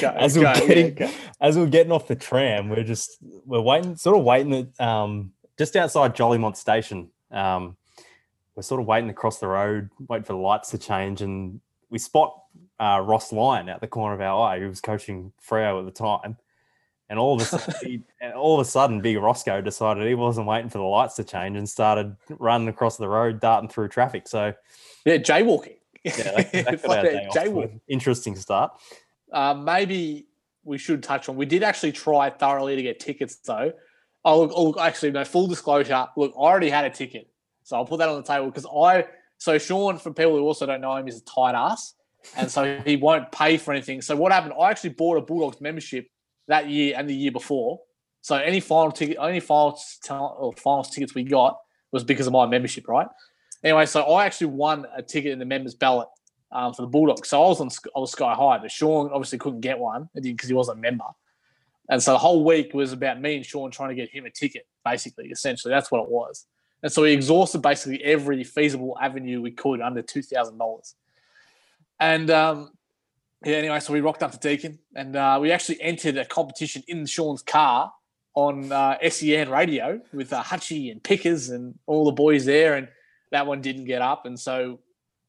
[0.00, 1.10] Go, as we're go, getting go.
[1.40, 5.32] as we're getting off the tram, we're just we're waiting, sort of waiting at um,
[5.58, 7.08] just outside Jolimont Station.
[7.32, 7.76] Um,
[8.54, 11.60] we're sort of waiting across the road, waiting for the lights to change, and
[11.90, 12.36] we spot
[12.78, 15.90] uh, Ross Lyon out the corner of our eye, who was coaching Freo at the
[15.90, 16.36] time.
[17.08, 18.02] And all of a sudden, he,
[18.34, 21.56] all of a sudden, Big Roscoe decided he wasn't waiting for the lights to change
[21.56, 24.26] and started running across the road, darting through traffic.
[24.26, 24.52] So
[25.04, 25.76] Yeah, jaywalking.
[26.04, 27.80] yeah, that, that It's like our a day off to jaywalk.
[27.88, 28.72] interesting start.
[29.32, 30.26] Uh, maybe
[30.64, 31.36] we should touch on.
[31.36, 33.72] We did actually try thoroughly to get tickets, though.
[34.24, 35.24] Oh, look, oh, look, actually, no.
[35.24, 36.08] Full disclosure.
[36.16, 37.28] Look, I already had a ticket,
[37.62, 39.06] so I'll put that on the table because I.
[39.38, 41.94] So Sean, for people who also don't know him, is a tight ass,
[42.36, 44.00] and so he won't pay for anything.
[44.02, 44.54] So what happened?
[44.60, 46.08] I actually bought a Bulldogs membership
[46.48, 47.80] that year and the year before.
[48.22, 51.58] So any final ticket, any finals or finals tickets we got
[51.92, 53.06] was because of my membership, right?
[53.62, 56.08] Anyway, so I actually won a ticket in the members ballot
[56.52, 57.28] um, for the Bulldogs.
[57.28, 60.48] So I was on I was sky high, but Sean obviously couldn't get one because
[60.48, 61.04] he wasn't a member.
[61.88, 64.30] And so the whole week was about me and Sean trying to get him a
[64.30, 65.72] ticket, basically, essentially.
[65.72, 66.46] That's what it was.
[66.82, 70.94] And so we exhausted basically every feasible avenue we could under two thousand dollars.
[72.00, 72.72] And um,
[73.46, 76.82] yeah, anyway, so we rocked up to Deakin and uh, we actually entered a competition
[76.88, 77.92] in Sean's car
[78.34, 82.88] on uh, SEN radio with uh, Hutchie and Pickers and all the boys there, and
[83.32, 84.80] that one didn't get up, and so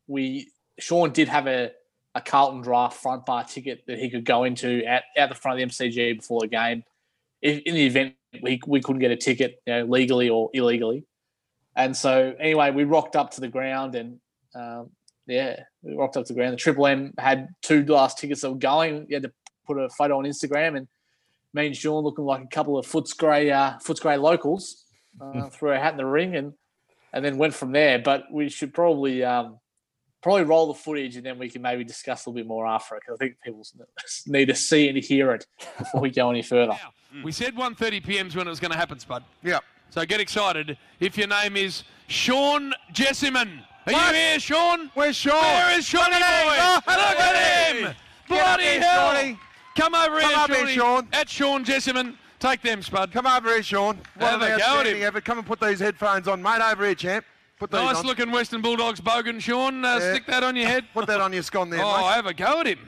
[0.08, 1.71] we Sean did have a,
[2.15, 5.62] a Carlton Draught front bar ticket that he could go into at, at the front
[5.62, 6.84] of the MCG before the game,
[7.41, 11.06] if, in the event we, we couldn't get a ticket, you know, legally or illegally.
[11.75, 14.19] And so anyway, we rocked up to the ground and
[14.56, 14.89] um,
[15.28, 16.54] yeah, we rocked up to the ground.
[16.54, 19.06] The Triple M had two last tickets that were going.
[19.10, 19.32] You had to
[19.66, 20.88] put a photo on Instagram and
[21.54, 24.84] me and Sean looking like a couple of Footscray uh, Footscray locals.
[25.20, 26.54] Uh, threw our hat in the ring and
[27.12, 28.00] and then went from there.
[28.00, 29.60] But we should probably um,
[30.22, 32.96] probably roll the footage and then we can maybe discuss a little bit more after
[32.96, 33.63] it because I think people
[34.28, 35.46] need to see and hear it
[35.78, 36.74] before we go any further.
[36.74, 38.28] Now, we said 1.30 p.m.
[38.28, 39.24] is when it was going to happen, Spud.
[39.42, 39.60] Yeah.
[39.90, 43.63] So get excited if your name is Sean Jesseman.
[43.88, 44.08] Are What?
[44.15, 44.91] you here, Sean?
[44.93, 45.41] Where's Sean?
[45.41, 46.19] Where is Shawnee boy?
[46.19, 47.84] Look at him.
[47.84, 47.95] Look at him!
[48.28, 49.13] Bloody here, hell!
[49.15, 49.39] Shawnee.
[49.78, 50.73] Come over Come here, up here, Shawnee.
[50.76, 51.08] Sean.
[51.13, 52.15] At Sean Jesseman.
[52.39, 53.12] Take them, Spud.
[53.12, 53.97] Come over here, Sean.
[54.17, 55.02] What Have an a go at him.
[55.04, 55.23] effort.
[55.26, 56.62] Come and put these headphones on, mate.
[56.62, 57.26] Over here, champ.
[57.60, 58.06] Put these Nice on.
[58.06, 59.84] looking Western Bulldogs bogan, Sean.
[59.86, 60.13] Uh, Yeah.
[60.13, 60.86] Stick that on your head.
[60.93, 62.13] Put that on your scone there, Oh, mate.
[62.13, 62.80] have a go at him.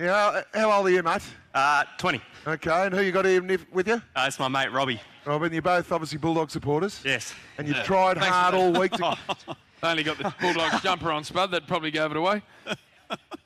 [0.00, 1.22] Yeah, how- how old are you, mate?
[1.54, 2.20] Uh, 20.
[2.46, 3.42] Okay, and who you got here
[3.72, 3.94] with you?
[4.14, 5.00] Uh, it's my mate Robbie.
[5.24, 7.00] Robin, you're both obviously Bulldog supporters.
[7.04, 7.34] Yes.
[7.58, 9.16] And you've tried Thanks hard all week to.
[9.86, 11.50] I only got the Bulldogs jumper on, Spud.
[11.52, 12.42] That probably gave it away.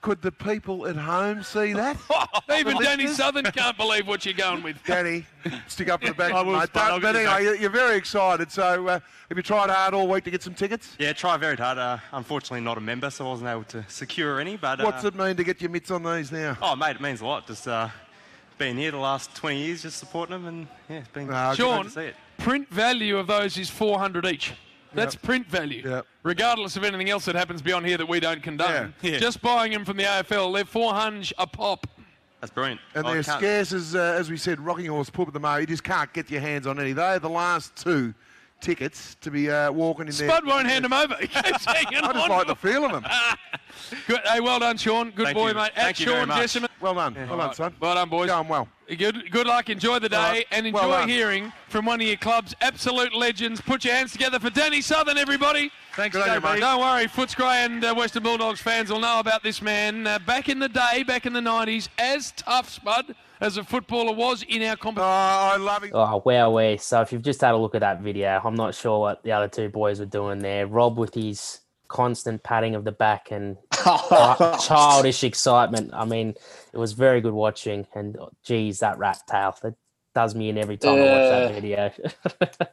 [0.01, 1.99] Could the people at home see that?
[2.59, 3.07] Even Danny?
[3.09, 4.83] Southern can't believe what you're going with.
[4.87, 5.27] Danny,
[5.69, 6.69] stick up for the back, I will, mate.
[6.69, 8.51] Spud, I'll Don't- But get you anyway, you're- you're very excited.
[8.51, 10.97] So, uh, have you tried hard all week to get some tickets?
[10.99, 11.77] Yeah, try very hard.
[11.77, 14.57] Uh, unfortunately, not a member, so I wasn't able to secure any.
[14.57, 16.57] But uh, What's it mean to get your mitts on these now?
[16.63, 17.47] Oh, mate, it means a lot.
[17.47, 17.91] Just uh,
[18.57, 21.57] being here the last 20 years, just supporting them, and yeah, it's been Ah, great
[21.59, 22.17] Sean, to see it.
[22.39, 24.55] print value of those is 400 each.
[24.95, 25.83] That's print value.
[25.85, 26.07] Yep.
[26.23, 28.95] Regardless of anything else that happens beyond here that we don't condone.
[29.03, 29.13] Yeah.
[29.13, 29.19] Yeah.
[29.19, 31.87] Just buying them from the AFL, they're 400 a pop.
[32.41, 32.81] That's brilliant.
[32.95, 35.63] And I they're scarce as, uh, as we said, Rocking Horse Pub at the moment.
[35.63, 36.93] You just can't get your hands on any.
[36.93, 38.15] They're the last two
[38.61, 40.29] tickets to be uh, walking in there.
[40.29, 41.15] Spud won't hand them over.
[41.21, 43.05] He keeps hanging I just like the feel of them.
[44.07, 44.21] Good.
[44.25, 45.11] Hey, well done, Sean.
[45.11, 45.55] Good Thank boy, you.
[45.55, 45.73] mate.
[45.77, 46.39] At Thank you very Sean much.
[46.39, 46.69] Jesseman.
[46.81, 47.15] Well done.
[47.15, 47.75] Well done, son.
[47.81, 48.29] Well done, boys.
[48.29, 48.69] Going well.
[48.89, 49.71] Good, good luck.
[49.71, 50.47] Enjoy the day right.
[50.51, 53.61] and enjoy Well hearing from one of your club's absolute legends.
[53.61, 55.71] Put your hands together for Danny Southern, everybody.
[55.95, 56.61] Thanks, Good on you, mate.
[56.61, 60.07] Don't worry, Footscray and uh, Western Bulldogs fans will know about this man.
[60.07, 64.13] Uh, back in the day, back in the 90s, as tough, Spud, as a footballer
[64.15, 65.09] was in our competition.
[65.09, 65.63] Oh, competition.
[65.63, 65.91] I love it.
[65.95, 66.77] Oh, wow, we.
[66.77, 69.33] So if you've just had a look at that video, I'm not sure what the
[69.33, 70.67] other two boys were doing there.
[70.67, 73.57] Rob with his constant patting of the back and
[74.63, 75.91] childish excitement.
[75.93, 76.35] I mean,
[76.73, 77.87] it was very good watching.
[77.95, 79.75] And oh, geez, that rat tail that
[80.15, 81.61] does me in every time I watch that Yeah.
[81.61, 81.93] video.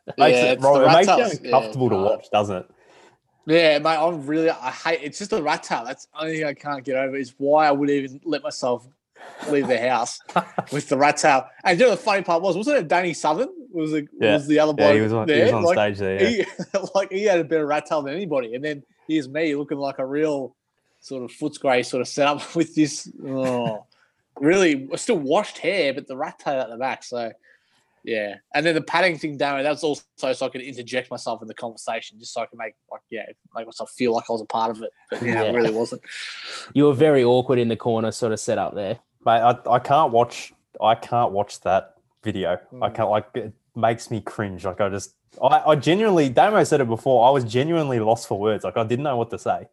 [0.17, 1.39] Makes Yeah, it, it's Rob, the it rat makes you tails.
[1.41, 2.69] Yeah, uncomfortable to watch, doesn't it?
[3.45, 5.85] Yeah, mate, I'm really I hate it's just a rat tail.
[5.85, 8.87] That's the only thing I can't get over is why I would even let myself
[9.49, 10.19] leave the house
[10.71, 11.47] with the rat tail.
[11.63, 13.49] And you know the funny part was, wasn't it Danny Southern?
[13.71, 14.33] Was the Yeah.
[14.33, 15.37] was the other Yeah, he was on, there?
[15.37, 16.21] he was on like, stage there.
[16.21, 16.45] Yeah.
[16.73, 18.55] he, like he had a better rat tail than anybody.
[18.55, 20.55] And then here's me looking like a real
[20.99, 23.85] sort of Footscray sort of setup with this oh,
[24.39, 27.03] really still washed hair, but the rat tail at the back.
[27.03, 27.31] So
[28.07, 28.35] yeah.
[28.55, 31.53] And then the padding thing down, that's also so I could interject myself in the
[31.53, 34.45] conversation, just so I can make like yeah, make myself feel like I was a
[34.45, 34.91] part of it.
[35.11, 35.49] But yeah, Yeah.
[35.49, 36.01] it really wasn't.
[36.73, 38.97] you were very awkward in the corner, sort of set up there.
[39.25, 42.53] Mate, I, I can't watch I can't watch that video.
[42.53, 42.95] I Mm.
[42.95, 44.63] can't like it makes me cringe.
[44.65, 48.39] Like I just I, I genuinely Damo said it before, I was genuinely lost for
[48.39, 48.63] words.
[48.63, 49.67] Like I didn't know what to say.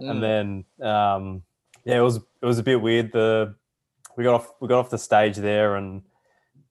[0.00, 0.10] Mm.
[0.10, 1.42] And then um
[1.84, 3.10] yeah, it was it was a bit weird.
[3.12, 3.54] The
[4.16, 6.02] we got off we got off the stage there and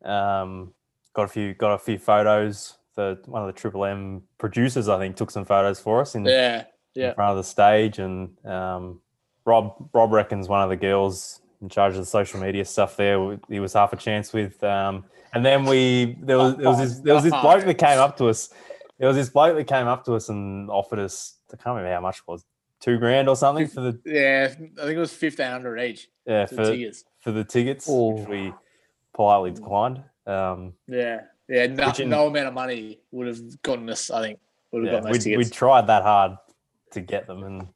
[0.06, 0.74] um
[1.14, 2.78] got a few got a few photos.
[2.96, 6.26] The one of the Triple M producers I think took some photos for us in,
[6.26, 9.02] yeah, in front of the stage and um
[9.46, 13.40] Rob Rob reckons one of the girls in charge of the social media stuff there
[13.50, 17.00] he was half a chance with um and then we there was there was this
[17.00, 18.50] there was this bloke that came up to us
[19.00, 21.94] there was this bloke that came up to us and offered us I can't remember
[21.94, 22.46] how much it was
[22.80, 26.10] two grand or something for the Yeah, I think it was fifteen hundred each.
[26.28, 27.06] yeah For for, tickets.
[27.22, 28.12] for the tickets Oh.
[28.12, 28.54] which we
[29.16, 31.68] politely declined um Yeah, yeah.
[31.68, 34.10] No, in- no amount of money would have gotten us.
[34.12, 34.40] I think
[34.72, 36.38] would have yeah, gotten those we we tried that hard
[36.92, 37.68] to get them and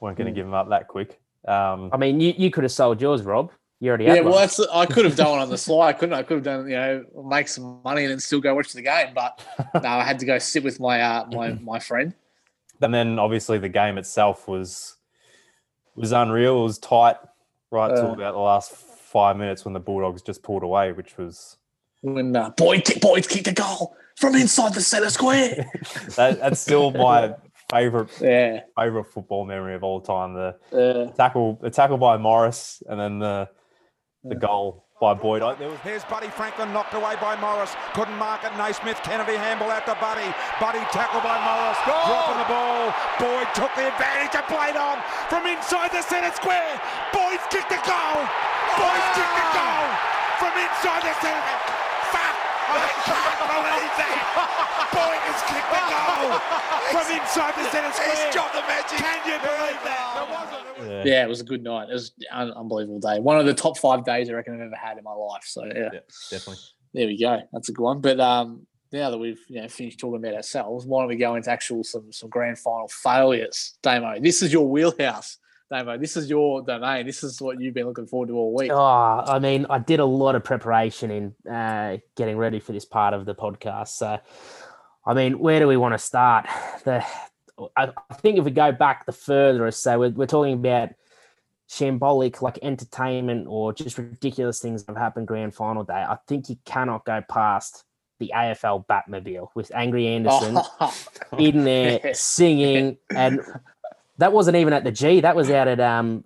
[0.00, 0.36] weren't going to Mm.
[0.36, 3.50] give them up that quick um I mean, you, you could have sold yours, Rob.
[3.80, 4.32] You already had yeah, one.
[4.32, 6.18] well, that's I could have done it on the slide, couldn't I?
[6.18, 8.82] I could have done, you know, make some money and then still go watch the
[8.82, 9.14] game.
[9.14, 9.40] But
[9.82, 12.12] no, I had to go sit with my uh, my my friend.
[12.82, 14.96] and then obviously the game itself was
[15.94, 16.60] was unreal.
[16.60, 17.16] It was tight
[17.70, 18.14] right till Uh.
[18.14, 21.56] about the last five minutes when the Bulldogs just pulled away, which was
[22.02, 25.66] When uh, Boyd kick, Boyd kicked a goal from inside the centre square.
[26.16, 27.34] that, that's still my
[27.70, 30.34] favorite Yeah, favorite football memory of all time.
[30.34, 33.48] The uh, tackle, the tackle by Morris, and then the
[34.24, 35.42] the goal by Boyd.
[35.42, 37.74] I, there was Here's Buddy Franklin knocked away by Morris.
[37.94, 38.50] Couldn't mark it.
[38.58, 40.26] Naismith Kennedy handball out to Buddy.
[40.58, 41.78] Buddy tackled by Morris.
[41.86, 42.90] Dropping the ball.
[43.22, 44.98] Boyd took the advantage and played on
[45.30, 46.82] from inside the centre square.
[47.14, 48.18] Boyd's kicked the goal.
[48.74, 49.86] Boyd's kicked a goal
[50.42, 51.77] from inside the centre.
[52.68, 52.84] Fuck!
[52.84, 54.68] I can't believe that.
[54.92, 56.32] Boyd has kicked a goal
[56.92, 58.16] from inside the centre square.
[58.16, 58.98] He's dropped the magic.
[58.98, 60.04] Can you believe that?
[60.80, 61.88] Yeah, yeah, it was a good night.
[61.90, 63.20] It was an unbelievable day.
[63.20, 65.42] One of the top five days I reckon I've ever had in my life.
[65.44, 66.00] So yeah, yeah,
[66.30, 66.62] definitely.
[66.94, 67.40] there we go.
[67.52, 68.00] That's a good one.
[68.00, 71.34] But um, now that we've you know finished talking about ourselves, why don't we go
[71.34, 74.20] into actual some some grand final failures, Damo?
[74.20, 75.38] This is your wheelhouse,
[75.70, 75.98] Damo.
[75.98, 77.04] This is your domain.
[77.06, 78.70] This is what you've been looking forward to all week.
[78.72, 78.76] Oh,
[79.26, 83.12] I mean, I did a lot of preparation in uh, getting ready for this part
[83.12, 83.88] of the podcast.
[83.88, 84.18] So,
[85.04, 86.46] I mean, where do we want to start?
[86.84, 87.04] The
[87.76, 90.90] I, I think if we go back the furthest, so we're, we're talking about
[91.68, 96.04] shambolic, like entertainment or just ridiculous things that have happened grand final day.
[96.08, 97.84] I think you cannot go past
[98.20, 100.58] the AFL Batmobile with Angry Anderson
[101.38, 103.40] in there singing, and
[104.18, 105.20] that wasn't even at the G.
[105.20, 106.24] That was out at um.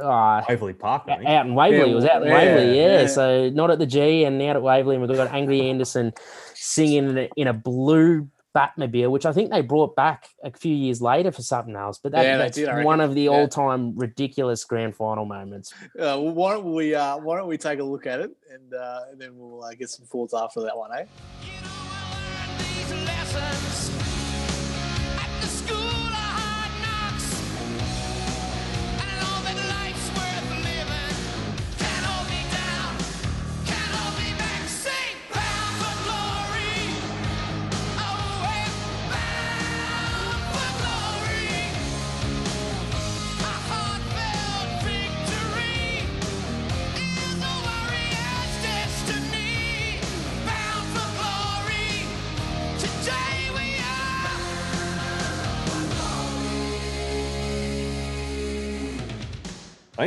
[0.00, 1.02] Uh, Waverley Park.
[1.08, 1.28] I think.
[1.28, 1.90] out in Waverley.
[1.90, 3.00] it was out in Yeah, Waverley, yeah.
[3.02, 3.06] yeah.
[3.06, 4.96] So not at the G and out at Waverley.
[4.96, 6.14] And we've got Angry Anderson
[6.54, 10.74] singing in a, in a blue Batmobile, which I think they brought back a few
[10.74, 12.00] years later for something else.
[12.02, 13.30] But that, Yeah, that's did, one of the Yeah.
[13.30, 15.72] all-time ridiculous grand final moments.
[15.84, 18.72] Uh, well, why don't we uh, why don't we take a look at it and,
[18.74, 21.04] uh, and then we'll uh, get some thoughts after that one, eh?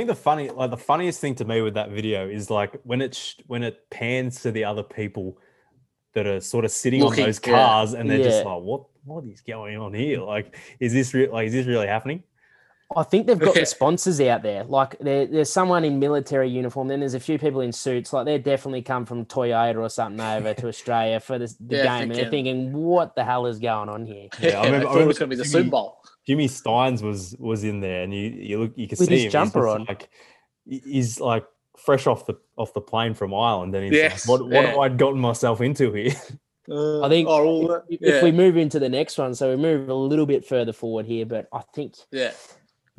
[0.06, 3.02] Think the funny, like the funniest thing to me with that video is like when
[3.02, 5.38] it sh- when it pans to the other people
[6.14, 7.54] that are sort of sitting Looking, on those yeah.
[7.54, 8.84] cars, and they're just like, "What?
[9.06, 10.22] What is going on here?
[10.22, 11.32] Like, is this real?
[11.32, 12.24] Like, is this really happening?"
[12.96, 13.62] I think they've got Yeah.
[13.62, 14.64] the sponsors out there.
[14.66, 16.88] Like there, there's someone in military uniform.
[16.88, 18.14] Then there's a few people in suits.
[18.14, 22.00] Like they're definitely come from Toyota or something over to Australia for this, the Yeah,
[22.00, 24.88] game, and they're thinking, "What the hell is going on here?" Yeah, I I, remember-
[24.88, 25.98] I thought it was going to be the Jimmy- Super Bowl.
[26.28, 29.24] Jimmy Stynes was was in there, and you you look you can With see his
[29.26, 29.32] him.
[29.32, 29.86] jumper just on.
[29.86, 30.10] like
[30.68, 31.46] he's like
[31.78, 34.70] fresh off the off the plane from Ireland, and he's Yes, like, "What what yeah.
[34.70, 36.14] have I gotten myself into here?"
[36.70, 39.50] Uh, I think Oh, all if, yeah, if we move into the next one, so
[39.50, 42.32] we move a little bit further forward here, but I think yeah,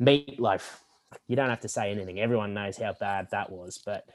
[0.01, 0.79] Meatloaf.
[1.27, 2.19] You don't have to say anything.
[2.19, 4.05] Everyone knows how bad that was, but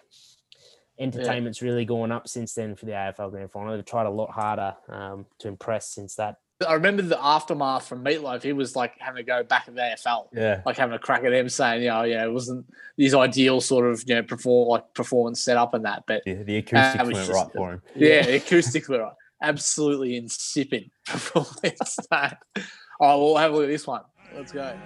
[0.98, 3.74] entertainment's really gone up since then for the AFL Grand Final.
[3.74, 6.36] They've tried a lot harder um, to impress since that.
[6.66, 8.42] I remember the aftermath from Meatloaf.
[8.42, 10.26] He was like having to go back at the AFL.
[10.34, 12.66] yeah, like having a crack at them, saying, you know, yeah, it wasn't
[12.98, 16.58] his ideal sort of you know perform like performance setup and that, but the, the
[16.58, 17.82] acoustics was went just- right for him.
[17.96, 19.12] yeah, the acoustics were right.
[19.42, 21.98] absolutely insipid performance.
[22.10, 22.42] That.
[23.00, 24.02] All right, we'll have a look at this one.
[24.34, 24.76] Let's go.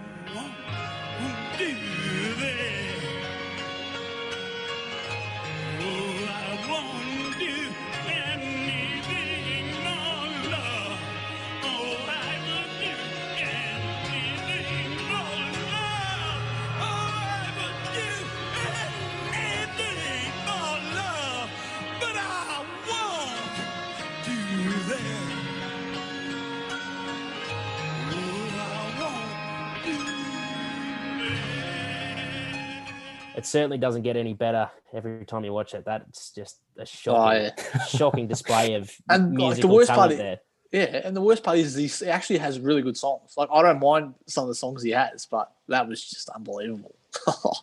[33.45, 35.85] It certainly doesn't get any better every time you watch it.
[35.85, 37.85] That's just a Oh, shocking, yeah.
[37.85, 40.41] shocking display of And, like, the worst part talent is- there.
[40.73, 43.35] Yeah, and the worst part is he he actually has really good songs.
[43.37, 46.95] Like I don't mind some of the songs he has, but that was just unbelievable.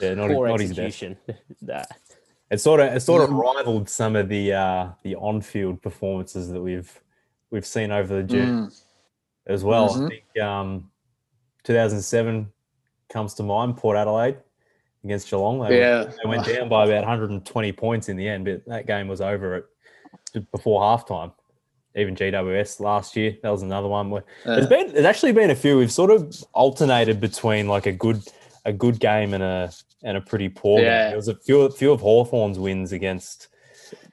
[0.00, 0.78] Yeah, not, Poor not his best.
[0.78, 1.16] execution.
[1.60, 1.82] Nah.
[2.52, 6.48] It sort of it sort of rivaled some of the uh, the on field performances
[6.50, 7.02] that we've
[7.50, 8.80] we've seen over the journey Mm.
[9.48, 9.88] as well.
[9.90, 10.06] Mhm.
[10.06, 10.90] I think um,
[11.64, 12.50] 2007
[13.10, 13.76] comes to mind.
[13.76, 14.38] Port Adelaide
[15.04, 15.60] against Geelong.
[15.60, 16.04] They, Yeah.
[16.04, 19.20] went, they went down by about 120 points in the end, but that game was
[19.20, 19.54] over
[20.34, 21.32] at before halftime.
[21.94, 24.10] Even GWS last year, that was another one.
[24.10, 25.78] Where, there's Uh, been there's actually been a few.
[25.78, 28.20] We've sort of alternated between like a good
[28.66, 29.72] a good game and a
[30.02, 30.98] and a pretty poor Yeah.
[31.04, 31.08] game.
[31.10, 33.48] There was a few few of Hawthorn's wins against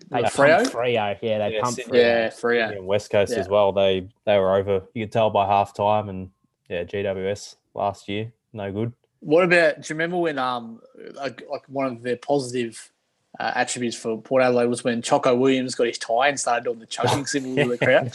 [0.10, 0.72] They Yeah, pumped Freo?
[0.72, 1.18] Freo.
[1.22, 1.98] Yeah, they Yeah, pumped Sydney.
[2.00, 2.04] Freo.
[2.04, 2.78] Yeah, Freo.
[2.78, 3.40] and West Coast Yeah.
[3.40, 3.74] as well.
[3.74, 4.84] They they were over.
[4.94, 6.30] You could tell by half time, and
[6.70, 8.94] yeah, GWS last year, no good.
[9.24, 9.76] What about?
[9.76, 10.82] Do you remember when um
[11.14, 12.92] like, like one of their positive
[13.40, 16.80] uh, attributes for Port Adelaide was when Choco Williams got his tie and started doing
[16.80, 18.12] the choking symbol with the crowd.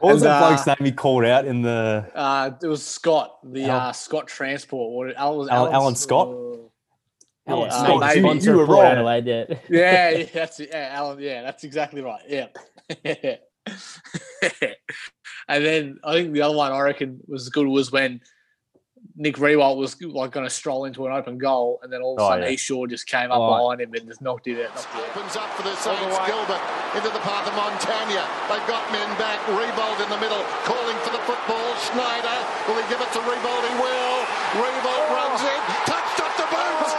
[0.00, 2.84] What was And, that uh, bloke's name he called out in the uh, it was
[2.84, 4.92] Scott, the Al- uh, Scott Transport.
[4.92, 6.28] What Alan, was Alan- Alan Scott?
[6.28, 6.32] uh,
[7.46, 8.20] Alan Yeah, Scott, maybe.
[8.20, 8.92] sponsor You were Port right.
[8.92, 9.44] Adelaide, yeah.
[9.68, 10.70] yeah, yeah, that's it.
[10.72, 11.20] Yeah, Alan.
[11.20, 12.22] Yeah, that's exactly right.
[12.28, 12.46] Yeah.
[15.48, 18.20] and then I think the other one I reckon was good was when
[19.14, 22.18] Nick Riewoldt was like going to stroll into an open goal, and then all of
[22.18, 22.58] a Oh, sudden yeah.
[22.58, 23.46] Eshaw just came up Oh.
[23.62, 24.74] behind him and just knocked it out.
[24.74, 25.14] Knocked it out.
[25.14, 26.18] Opens up for the Saints.
[26.26, 26.62] Gilbert
[26.98, 28.26] into the path of Montagna.
[28.50, 29.38] They've got men back.
[29.46, 31.62] Riewoldt in the middle, calling for the football.
[31.94, 32.38] Schneider.
[32.66, 33.62] Will he give it to Riewoldt?
[33.70, 34.18] He will.
[34.58, 35.60] Riewoldt runs in.
[35.86, 36.90] Touched up the boot.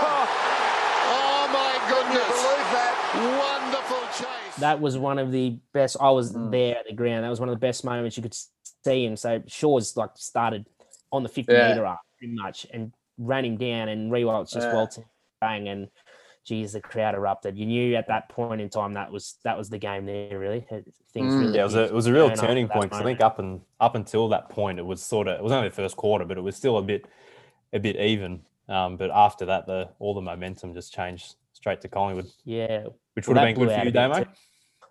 [1.12, 2.32] Oh my goodness.
[2.32, 2.96] believe that?
[3.44, 4.56] Wonderful chase.
[4.64, 5.98] That was one of the best.
[6.00, 6.52] I was Mm.
[6.52, 7.24] there at the ground.
[7.24, 8.36] That was one of the best moments you could
[8.84, 9.16] see him.
[9.18, 10.66] So Shaw's like started
[11.12, 11.70] on the 50 Yeah.
[11.70, 14.74] meter arc pretty much and ran him down and Riewoldt's just Yeah.
[14.74, 15.06] waltzing
[15.42, 15.90] bang and
[16.46, 17.58] geez, the crowd erupted.
[17.58, 20.38] You knew at that point in time that was that was the game there.
[20.38, 21.40] Really, It- things Mm.
[21.40, 21.56] really.
[21.56, 23.96] yeah, it was a it was a real turning point I think up and up
[23.96, 26.42] until that point, it was sort of it was only the first quarter, but it
[26.42, 27.06] was still a bit
[27.74, 28.46] a bit even.
[28.68, 33.28] Um, but after that, the all the momentum just changed straight to Collingwood, Yeah, which
[33.28, 34.26] Well, would have been good for you, Damo.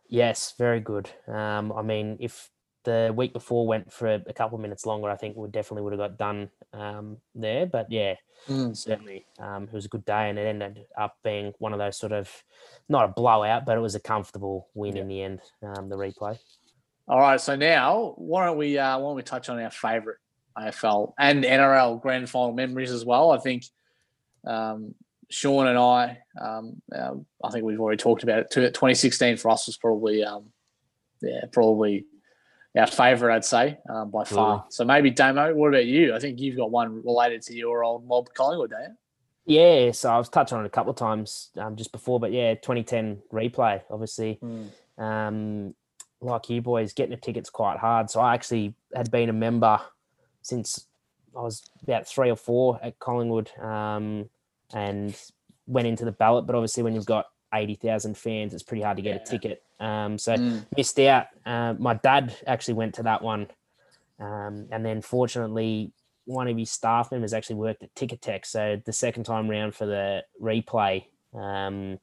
[0.08, 1.10] Yes, very good.
[1.26, 2.50] Um, I mean, if
[2.84, 5.82] the week before went for a, a couple of minutes longer, I think we definitely
[5.82, 7.66] would have got done um, there.
[7.66, 8.14] But yeah,
[8.48, 8.76] Mm.
[8.76, 11.96] certainly um, it was a good day, and it ended up being one of those
[11.96, 12.30] sort of
[12.90, 15.40] not a blowout, but it was a comfortable win in the end.
[15.62, 16.38] Um, the replay.
[17.08, 20.18] All right, so now why don't we uh, why don't we touch on our favourite
[20.58, 23.30] AFL and NRL grand final memories as well?
[23.30, 23.64] I think
[24.46, 24.94] um,
[25.30, 28.50] Sean and I, um, uh, I think we've already talked about it.
[28.50, 30.46] 2016 for us was probably, um,
[31.22, 32.04] yeah, probably
[32.76, 34.64] our favourite, I'd say, um, by far.
[34.68, 36.14] So maybe Damo, what about you?
[36.14, 38.96] I think you've got one related to your old mob Collingwood, don't you?
[39.46, 42.32] Yeah, so I was touching on it a couple of times um, just before, but
[42.32, 44.38] yeah, 2010 replay, obviously.
[44.98, 45.74] um,
[46.20, 48.10] like you boys, getting the tickets quite hard.
[48.10, 49.80] So I actually had been a member
[50.42, 50.86] since
[51.36, 54.30] I was about three or four at Collingwood, um,
[54.72, 55.14] and
[55.66, 56.46] went into the ballot.
[56.46, 59.62] But obviously, when you've got eighty thousand fans, it's pretty hard to get a ticket.
[59.80, 60.66] Um, so Mm.
[60.76, 61.26] missed out.
[61.46, 63.48] Uh, my dad actually went to that one,
[64.18, 65.92] um, and then fortunately,
[66.26, 68.46] one of his staff members actually worked at Ticketek.
[68.46, 71.06] So the second time round for the replay.
[71.34, 71.98] Um,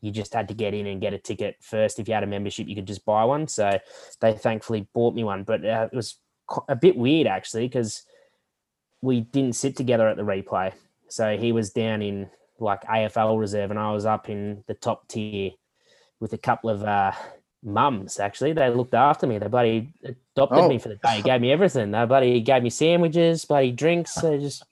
[0.00, 1.98] you just had to get in and get a ticket first.
[1.98, 3.48] If you had a membership, you could just buy one.
[3.48, 3.80] So
[4.20, 6.20] they thankfully bought me one, but uh, it was
[6.68, 8.04] a bit weird actually because
[9.02, 10.72] we didn't sit together at the replay.
[11.08, 12.30] So he was down in
[12.60, 15.52] like AFL reserve, and I was up in the top tier
[16.20, 17.12] with a couple of uh,
[17.62, 18.18] mums.
[18.18, 19.38] Actually, they looked after me.
[19.38, 20.68] They buddy adopted Oh.
[20.68, 21.22] me for the day.
[21.22, 21.90] Gave me everything.
[21.90, 24.14] They buddy gave me sandwiches, buddy drinks.
[24.14, 24.64] They just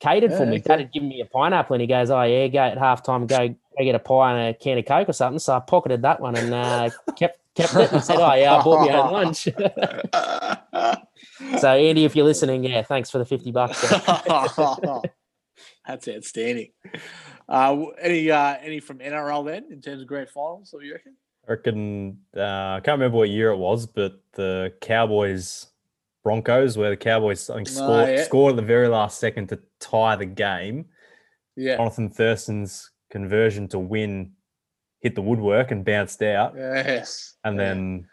[0.00, 0.58] catered for me.
[0.58, 3.48] Dad had given me a pineapple, and he goes, "Oh yeah, go at halftime, go
[3.48, 6.20] go get a pie and a can of coke or something." So I pocketed that
[6.20, 9.44] one and uh, kept kept it and said, "Oh yeah, I bought my own lunch."
[11.60, 13.82] so Andy, if you're listening, yeah, thanks for the fifty bucks.
[15.88, 16.68] That's outstanding.
[17.48, 20.68] Uh, any uh, any from NRL then in terms of grand finals?
[20.70, 21.14] What do you reckon?
[21.48, 22.42] I reckon uh,
[22.76, 25.66] I can't remember what year it was, but the Cowboys
[26.22, 28.24] Broncos, where the Cowboys I think, Oh, scored, yeah.
[28.24, 30.86] scored at the very last second to tie the game.
[31.56, 31.76] Yeah.
[31.78, 34.32] Jonathan Thurston's conversion to win
[35.00, 37.36] hit the woodwork and bounced out, Yes.
[37.44, 37.64] and Yeah.
[37.64, 38.08] then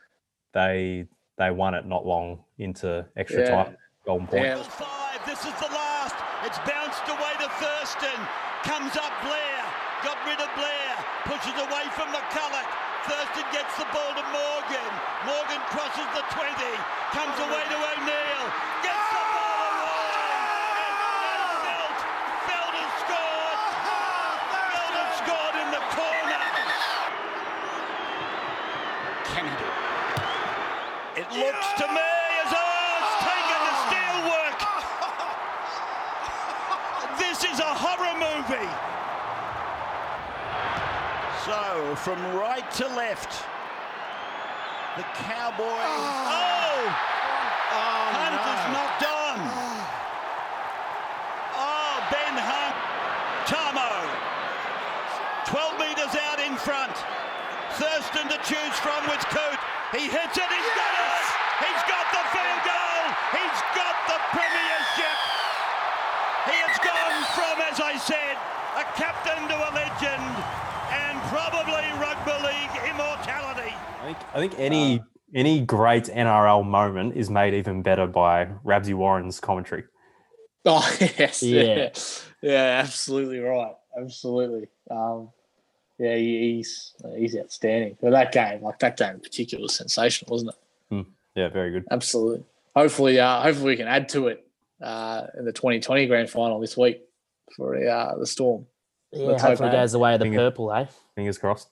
[0.53, 1.07] they
[1.38, 3.49] they won it not long into extra Yeah.
[3.65, 4.43] time, golden point.
[4.45, 4.63] Yeah.
[4.63, 5.26] Five.
[5.26, 6.15] This is the last.
[6.45, 8.21] It's bounced away to Thurston.
[8.66, 9.61] Comes up Blair.
[10.01, 10.97] Got rid of Blair.
[11.30, 12.66] Pushes away from McCullough.
[13.05, 14.91] Thurston gets the ball to Morgan.
[15.22, 16.49] Morgan crosses the 20.
[17.13, 18.45] Comes away to O'Neill.
[18.82, 20.34] Gets the ball away.
[20.82, 21.99] And, Feldt.
[22.49, 23.61] Feldt has scored.
[24.74, 26.41] Feldt has scored in the corner.
[29.30, 29.70] Kennedy.
[31.22, 32.09] It looks to me
[32.41, 34.57] as oh, it's taken the steel work.
[37.22, 37.72] This is a
[41.45, 43.41] So from right to left,
[44.97, 45.65] the cowboy.
[45.65, 46.29] Ah.
[46.29, 46.85] Oh!
[47.73, 49.37] oh, Hunt is knocked on.
[49.49, 49.81] Ah.
[51.57, 52.77] Oh, Ben Hunt.
[53.49, 53.97] Tamo.
[55.49, 56.93] 12 metres out in front.
[57.81, 59.59] Thurston to choose from with Coot.
[59.91, 60.49] He hits it.
[60.49, 61.24] He's got it.
[68.06, 68.38] Said,
[68.78, 70.36] a captain to a legend,
[70.91, 73.74] and probably Rugby League immortality.
[74.01, 75.01] I think I think any
[75.34, 79.84] any great NRL moment is made even better by Rabsy Warren's commentary.
[80.68, 81.62] Oh yes, Yeah.
[81.64, 81.89] yeah,
[82.41, 84.68] yeah, absolutely right, absolutely.
[84.89, 85.30] Um,
[85.99, 87.97] yeah, he's he's outstanding.
[88.01, 90.51] But that game, like that game in particular, was sensational, wasn't
[90.89, 91.06] it?
[91.36, 91.86] Yeah, very good.
[91.91, 92.45] Absolutely.
[92.76, 94.43] Hopefully, uh, hopefully we can add to it
[94.82, 97.01] uh, in the 2020 grand final this week
[97.55, 98.65] for the, uh, the Storm.
[99.11, 100.85] Yeah, Let's hope hopefully it goes the way of the Finger- purple, eh?
[101.15, 101.69] Fingers crossed.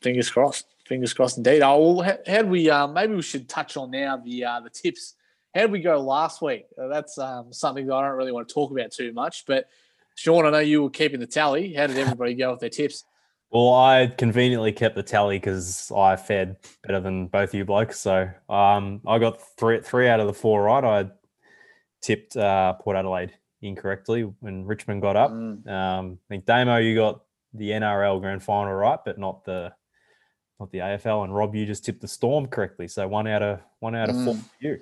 [0.00, 0.66] Fingers crossed.
[0.86, 1.62] Fingers crossed indeed.
[1.62, 2.70] Oh, well, how, how did we?
[2.70, 5.14] Uh, maybe we should touch on now the uh, the tips.
[5.54, 6.66] How did we go last week?
[6.80, 9.44] Uh, that's um, something that I don't really want to talk about too much.
[9.46, 9.68] But
[10.14, 11.74] Sean, I know you were keeping the tally.
[11.74, 13.04] How did everybody go with their tips?
[13.50, 17.98] Well, I conveniently kept the tally because I fared better than both you blokes.
[17.98, 20.84] So um, I got three three out of the four right.
[20.84, 21.10] I
[22.00, 23.32] tipped uh, Port Adelaide
[23.62, 25.30] incorrectly when Richmond got up.
[25.30, 25.66] Mm.
[25.68, 27.22] Um, I think Damo, you got
[27.54, 29.72] the NRL grand final right, but not the
[30.60, 31.24] not the AFL.
[31.24, 32.88] And Rob, you just tipped the Storm correctly.
[32.88, 34.40] So one out of one out of four Mm.
[34.40, 34.80] for you.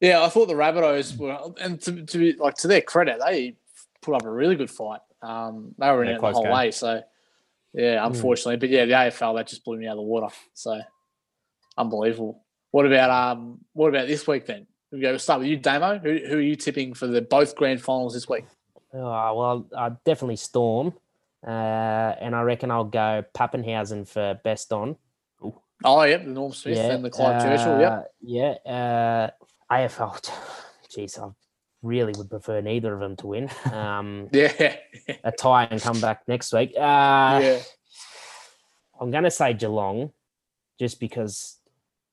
[0.00, 3.56] Yeah, I thought the Rabbitohs were, and to, to be like to their credit, they
[4.00, 5.00] put up a really good fight.
[5.22, 6.52] Um, they were in Yeah, it the whole game.
[6.52, 6.70] way.
[6.70, 7.02] So,
[7.74, 10.32] yeah, unfortunately, but yeah, the AFL that just blew me out of the water.
[10.54, 10.80] So,
[11.76, 12.44] unbelievable.
[12.70, 13.58] What about um?
[13.72, 14.66] What about this week then?
[14.90, 15.10] We go.
[15.10, 15.98] We'll start with you, Damo.
[15.98, 18.44] Who, who are you tipping for the both grand finals this week?
[18.94, 20.94] Oh, well, I definitely Storm.
[21.46, 21.50] Uh,
[22.20, 24.96] and I reckon I'll go Papenhuyzen for best on.
[25.84, 27.80] Oh, yeah, the Norm Smith and the Clive Churchill.
[27.80, 27.92] Yep.
[27.92, 28.50] uh, Yeah.
[28.66, 29.30] Uh,
[29.72, 30.28] AFL.
[30.90, 31.30] Jeez, I
[31.82, 33.50] really would prefer neither of them to win.
[33.72, 34.76] Um, Yeah.
[35.22, 36.70] a tie and come back next week.
[36.76, 36.80] Uh,
[37.42, 37.58] yeah.
[39.00, 40.10] I'm going to say Geelong
[40.80, 41.57] just because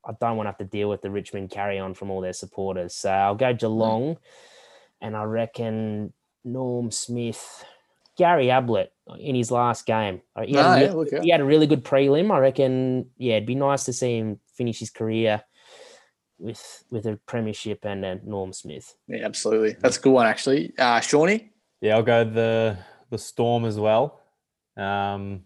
[0.08, 2.34] I don't want to have to deal with the Richmond carry on from all their
[2.34, 2.96] supporters.
[2.96, 4.18] So I'll go Geelong
[5.02, 7.66] and I reckon Norm Smith,
[8.18, 10.22] Gary Ablett in his last game.
[10.36, 11.24] Uh, He had, Ah, a, yeah, re- look out.
[11.24, 12.32] he had a really good prelim.
[12.32, 15.44] I reckon, yeah, it'd be nice to see him finish his career
[16.38, 18.96] with with a premiership and a Norm Smith.
[19.08, 19.76] Yeah, absolutely.
[19.80, 20.74] That's a good one, actually.
[20.78, 21.52] Uh, Shawnee?
[21.82, 22.78] Yeah, I'll go the
[23.10, 24.20] the Storm as well.
[24.78, 25.46] Um,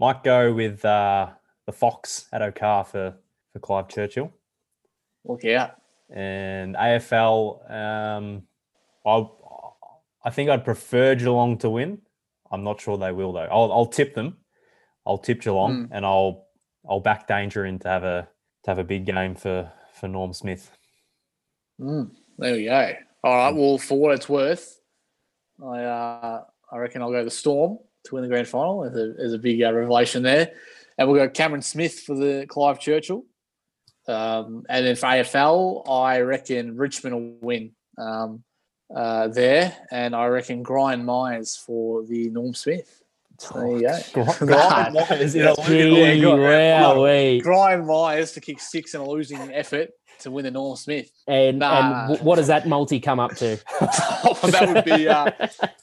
[0.00, 1.28] might go with uh,
[1.66, 3.14] the Fox Addo-Carr for
[3.56, 4.30] for Clive Churchill.
[5.24, 5.76] Look out.
[6.10, 7.70] and AFL.
[7.70, 8.42] Um,
[9.06, 9.26] I
[10.24, 11.98] I think I'd prefer Geelong to win.
[12.50, 13.48] I'm not sure they will though.
[13.50, 14.36] I'll I'll tip them.
[15.06, 16.46] I'll tip Geelong, and I'll
[16.88, 18.28] I'll back Danger in to have a
[18.64, 20.70] to have a big game for for Norm Smith.
[21.80, 22.92] Mm, there we go.
[23.24, 23.54] All right.
[23.54, 24.80] Well, for what it's worth,
[25.64, 28.82] I uh, I reckon I'll go the Storm to win the grand final.
[28.82, 30.52] There's a, there's a big uh, revelation there,
[30.98, 33.24] and we'll go Cameron Smith for the Clive Churchill.
[34.08, 38.42] Um, and then for AFL, I reckon Richmond will win um,
[38.94, 43.02] uh, there, and I reckon Brian Myers for the Norm Smith.
[43.54, 43.82] There you
[44.14, 44.24] go.
[44.40, 49.40] Brian Myers in a Yeah, Gee, got- Brian Myers to kick six in a losing
[49.52, 49.90] effort
[50.20, 51.10] to win the Norm Smith.
[51.26, 52.06] And, Nah.
[52.08, 53.58] and what does that multi come up to?
[53.80, 55.30] that would be uh,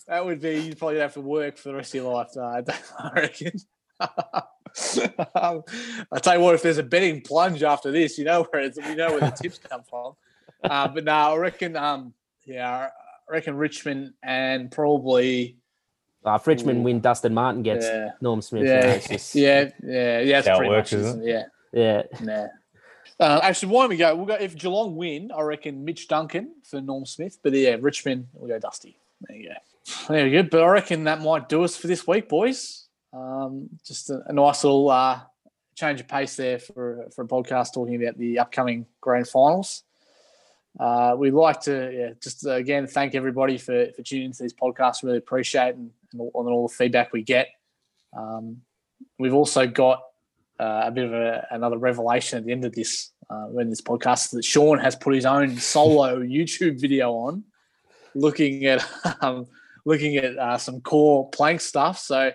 [0.07, 2.30] that would be you'd probably have to work for the rest of your life.
[2.36, 2.61] Uh,
[2.99, 3.51] I reckon.
[5.35, 8.77] I tell you what, if there's a betting plunge after this, you know where it's,
[8.77, 10.13] we know where the tips come from.
[10.63, 11.75] Uh, but no, I reckon.
[11.75, 12.13] Um,
[12.45, 12.87] yeah,
[13.29, 15.57] I reckon Richmond and probably
[16.25, 16.83] Uh, if Richmond Ooh.
[16.83, 18.11] win, Dustin Martin gets Yeah.
[18.21, 18.65] Norm Smith.
[18.65, 20.41] yeah, just- yeah, yeah, yeah.
[20.41, 21.45] That's how it pretty works, much isn't it?
[21.73, 22.01] Yeah.
[22.11, 22.19] yeah.
[22.21, 22.47] Nah.
[23.19, 24.15] Uh, actually, why don't we go?
[24.15, 25.31] We'll go if Geelong win.
[25.35, 27.37] I reckon Mitch Duncan for Norm Smith.
[27.43, 28.97] But yeah, Richmond, we'll go Dusty.
[29.21, 29.55] There you go.
[30.13, 30.49] There you go.
[30.49, 32.82] But I reckon that might do us for this week, boys.
[33.14, 35.20] Um, just a, a nice little uh,
[35.76, 39.84] change of pace there for for a podcast talking about the upcoming grand finals.
[40.80, 44.53] Uh, we'd like to yeah, just uh, again thank everybody for, for tuning into these
[44.53, 45.03] podcasts.
[45.03, 47.49] Really appreciate and, and, all, and all the feedback we get.
[48.18, 48.61] Um,
[49.20, 50.01] we've also got
[50.59, 53.82] uh, a bit of a, another revelation at the end of this uh, when this
[53.82, 57.43] podcast that Sean has put his own solo YouTube video on,
[58.16, 58.84] looking at
[59.22, 59.47] um,
[59.86, 61.99] looking at uh, some core plank stuff.
[61.99, 62.32] So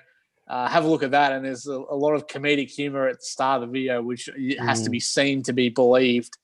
[0.48, 3.18] uh, have a look at that, and there's a, a lot of comedic humor at
[3.18, 6.36] the start of the video, which has to be seen to be believed.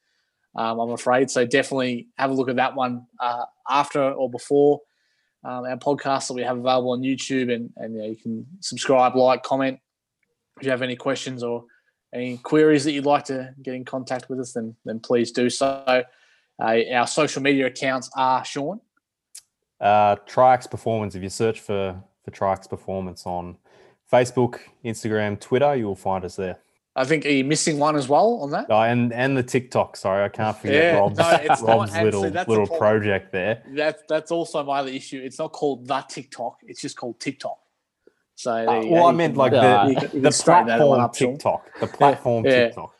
[0.56, 1.30] Um, I'm afraid.
[1.30, 4.80] So definitely have a look at that one uh, after or before
[5.42, 9.16] um, our podcast that we have available on YouTube, and and yeah, you can subscribe,
[9.16, 9.78] like, comment.
[10.58, 11.64] If you have any questions or
[12.14, 15.48] any queries that you'd like to get in contact with us, then then please do
[15.50, 15.82] so.
[15.86, 16.02] Uh,
[16.92, 18.80] our social media accounts are Sean.
[19.80, 21.14] Uh, Triax Performance.
[21.14, 23.56] If you search for for Triax Performance on
[24.14, 26.56] Facebook, Instagram, Twitter, you will find us there.
[26.96, 28.66] I think are you missing one as well on that?
[28.70, 29.96] Oh, and and the TikTok.
[29.96, 33.32] Sorry, I can't forget Yeah, Rob's, no, it's not- Rob's actually, little that's little project
[33.32, 33.64] there.
[33.70, 35.20] That's that's also my other issue.
[35.24, 36.58] It's not called the TikTok.
[36.62, 37.58] It's just called TikTok.
[38.36, 39.08] So Uh, there well, go.
[39.08, 41.80] I meant can- like uh, you the, you the can that platform up, TikTok.
[41.80, 42.50] The platform yeah.
[42.66, 42.94] TikTok.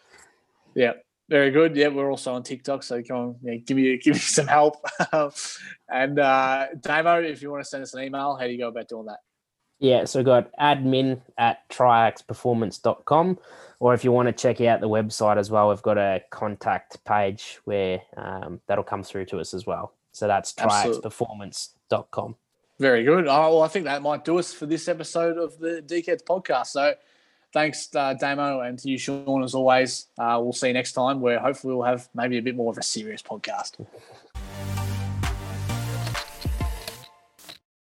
[0.75, 0.93] Yeah,
[1.29, 1.77] very good.
[1.77, 4.75] Yeah, we're also on TikTok, so come on, yeah, give me give me some help.
[5.89, 8.69] and uh, Damo, if you want to send us an email, how do you go
[8.75, 9.21] about doing that?
[9.85, 13.39] Yeah, so we've got admin at triaxperformance.com.
[13.81, 17.05] Or if you want to check out the website as well, we've got a contact
[17.05, 19.93] page where um, that'll come through to us as well.
[20.13, 22.35] So that's triaxperformance.com.
[22.81, 23.27] Very good.
[23.29, 26.69] Oh, well, I think that might do us for this episode of the Decades podcast.
[26.69, 26.95] So
[27.53, 30.07] thanks, uh, Damo, and to you, Sean, as always.
[30.19, 32.79] Uh, we'll see you next time where hopefully we'll have maybe a bit more of
[32.79, 33.85] a serious podcast.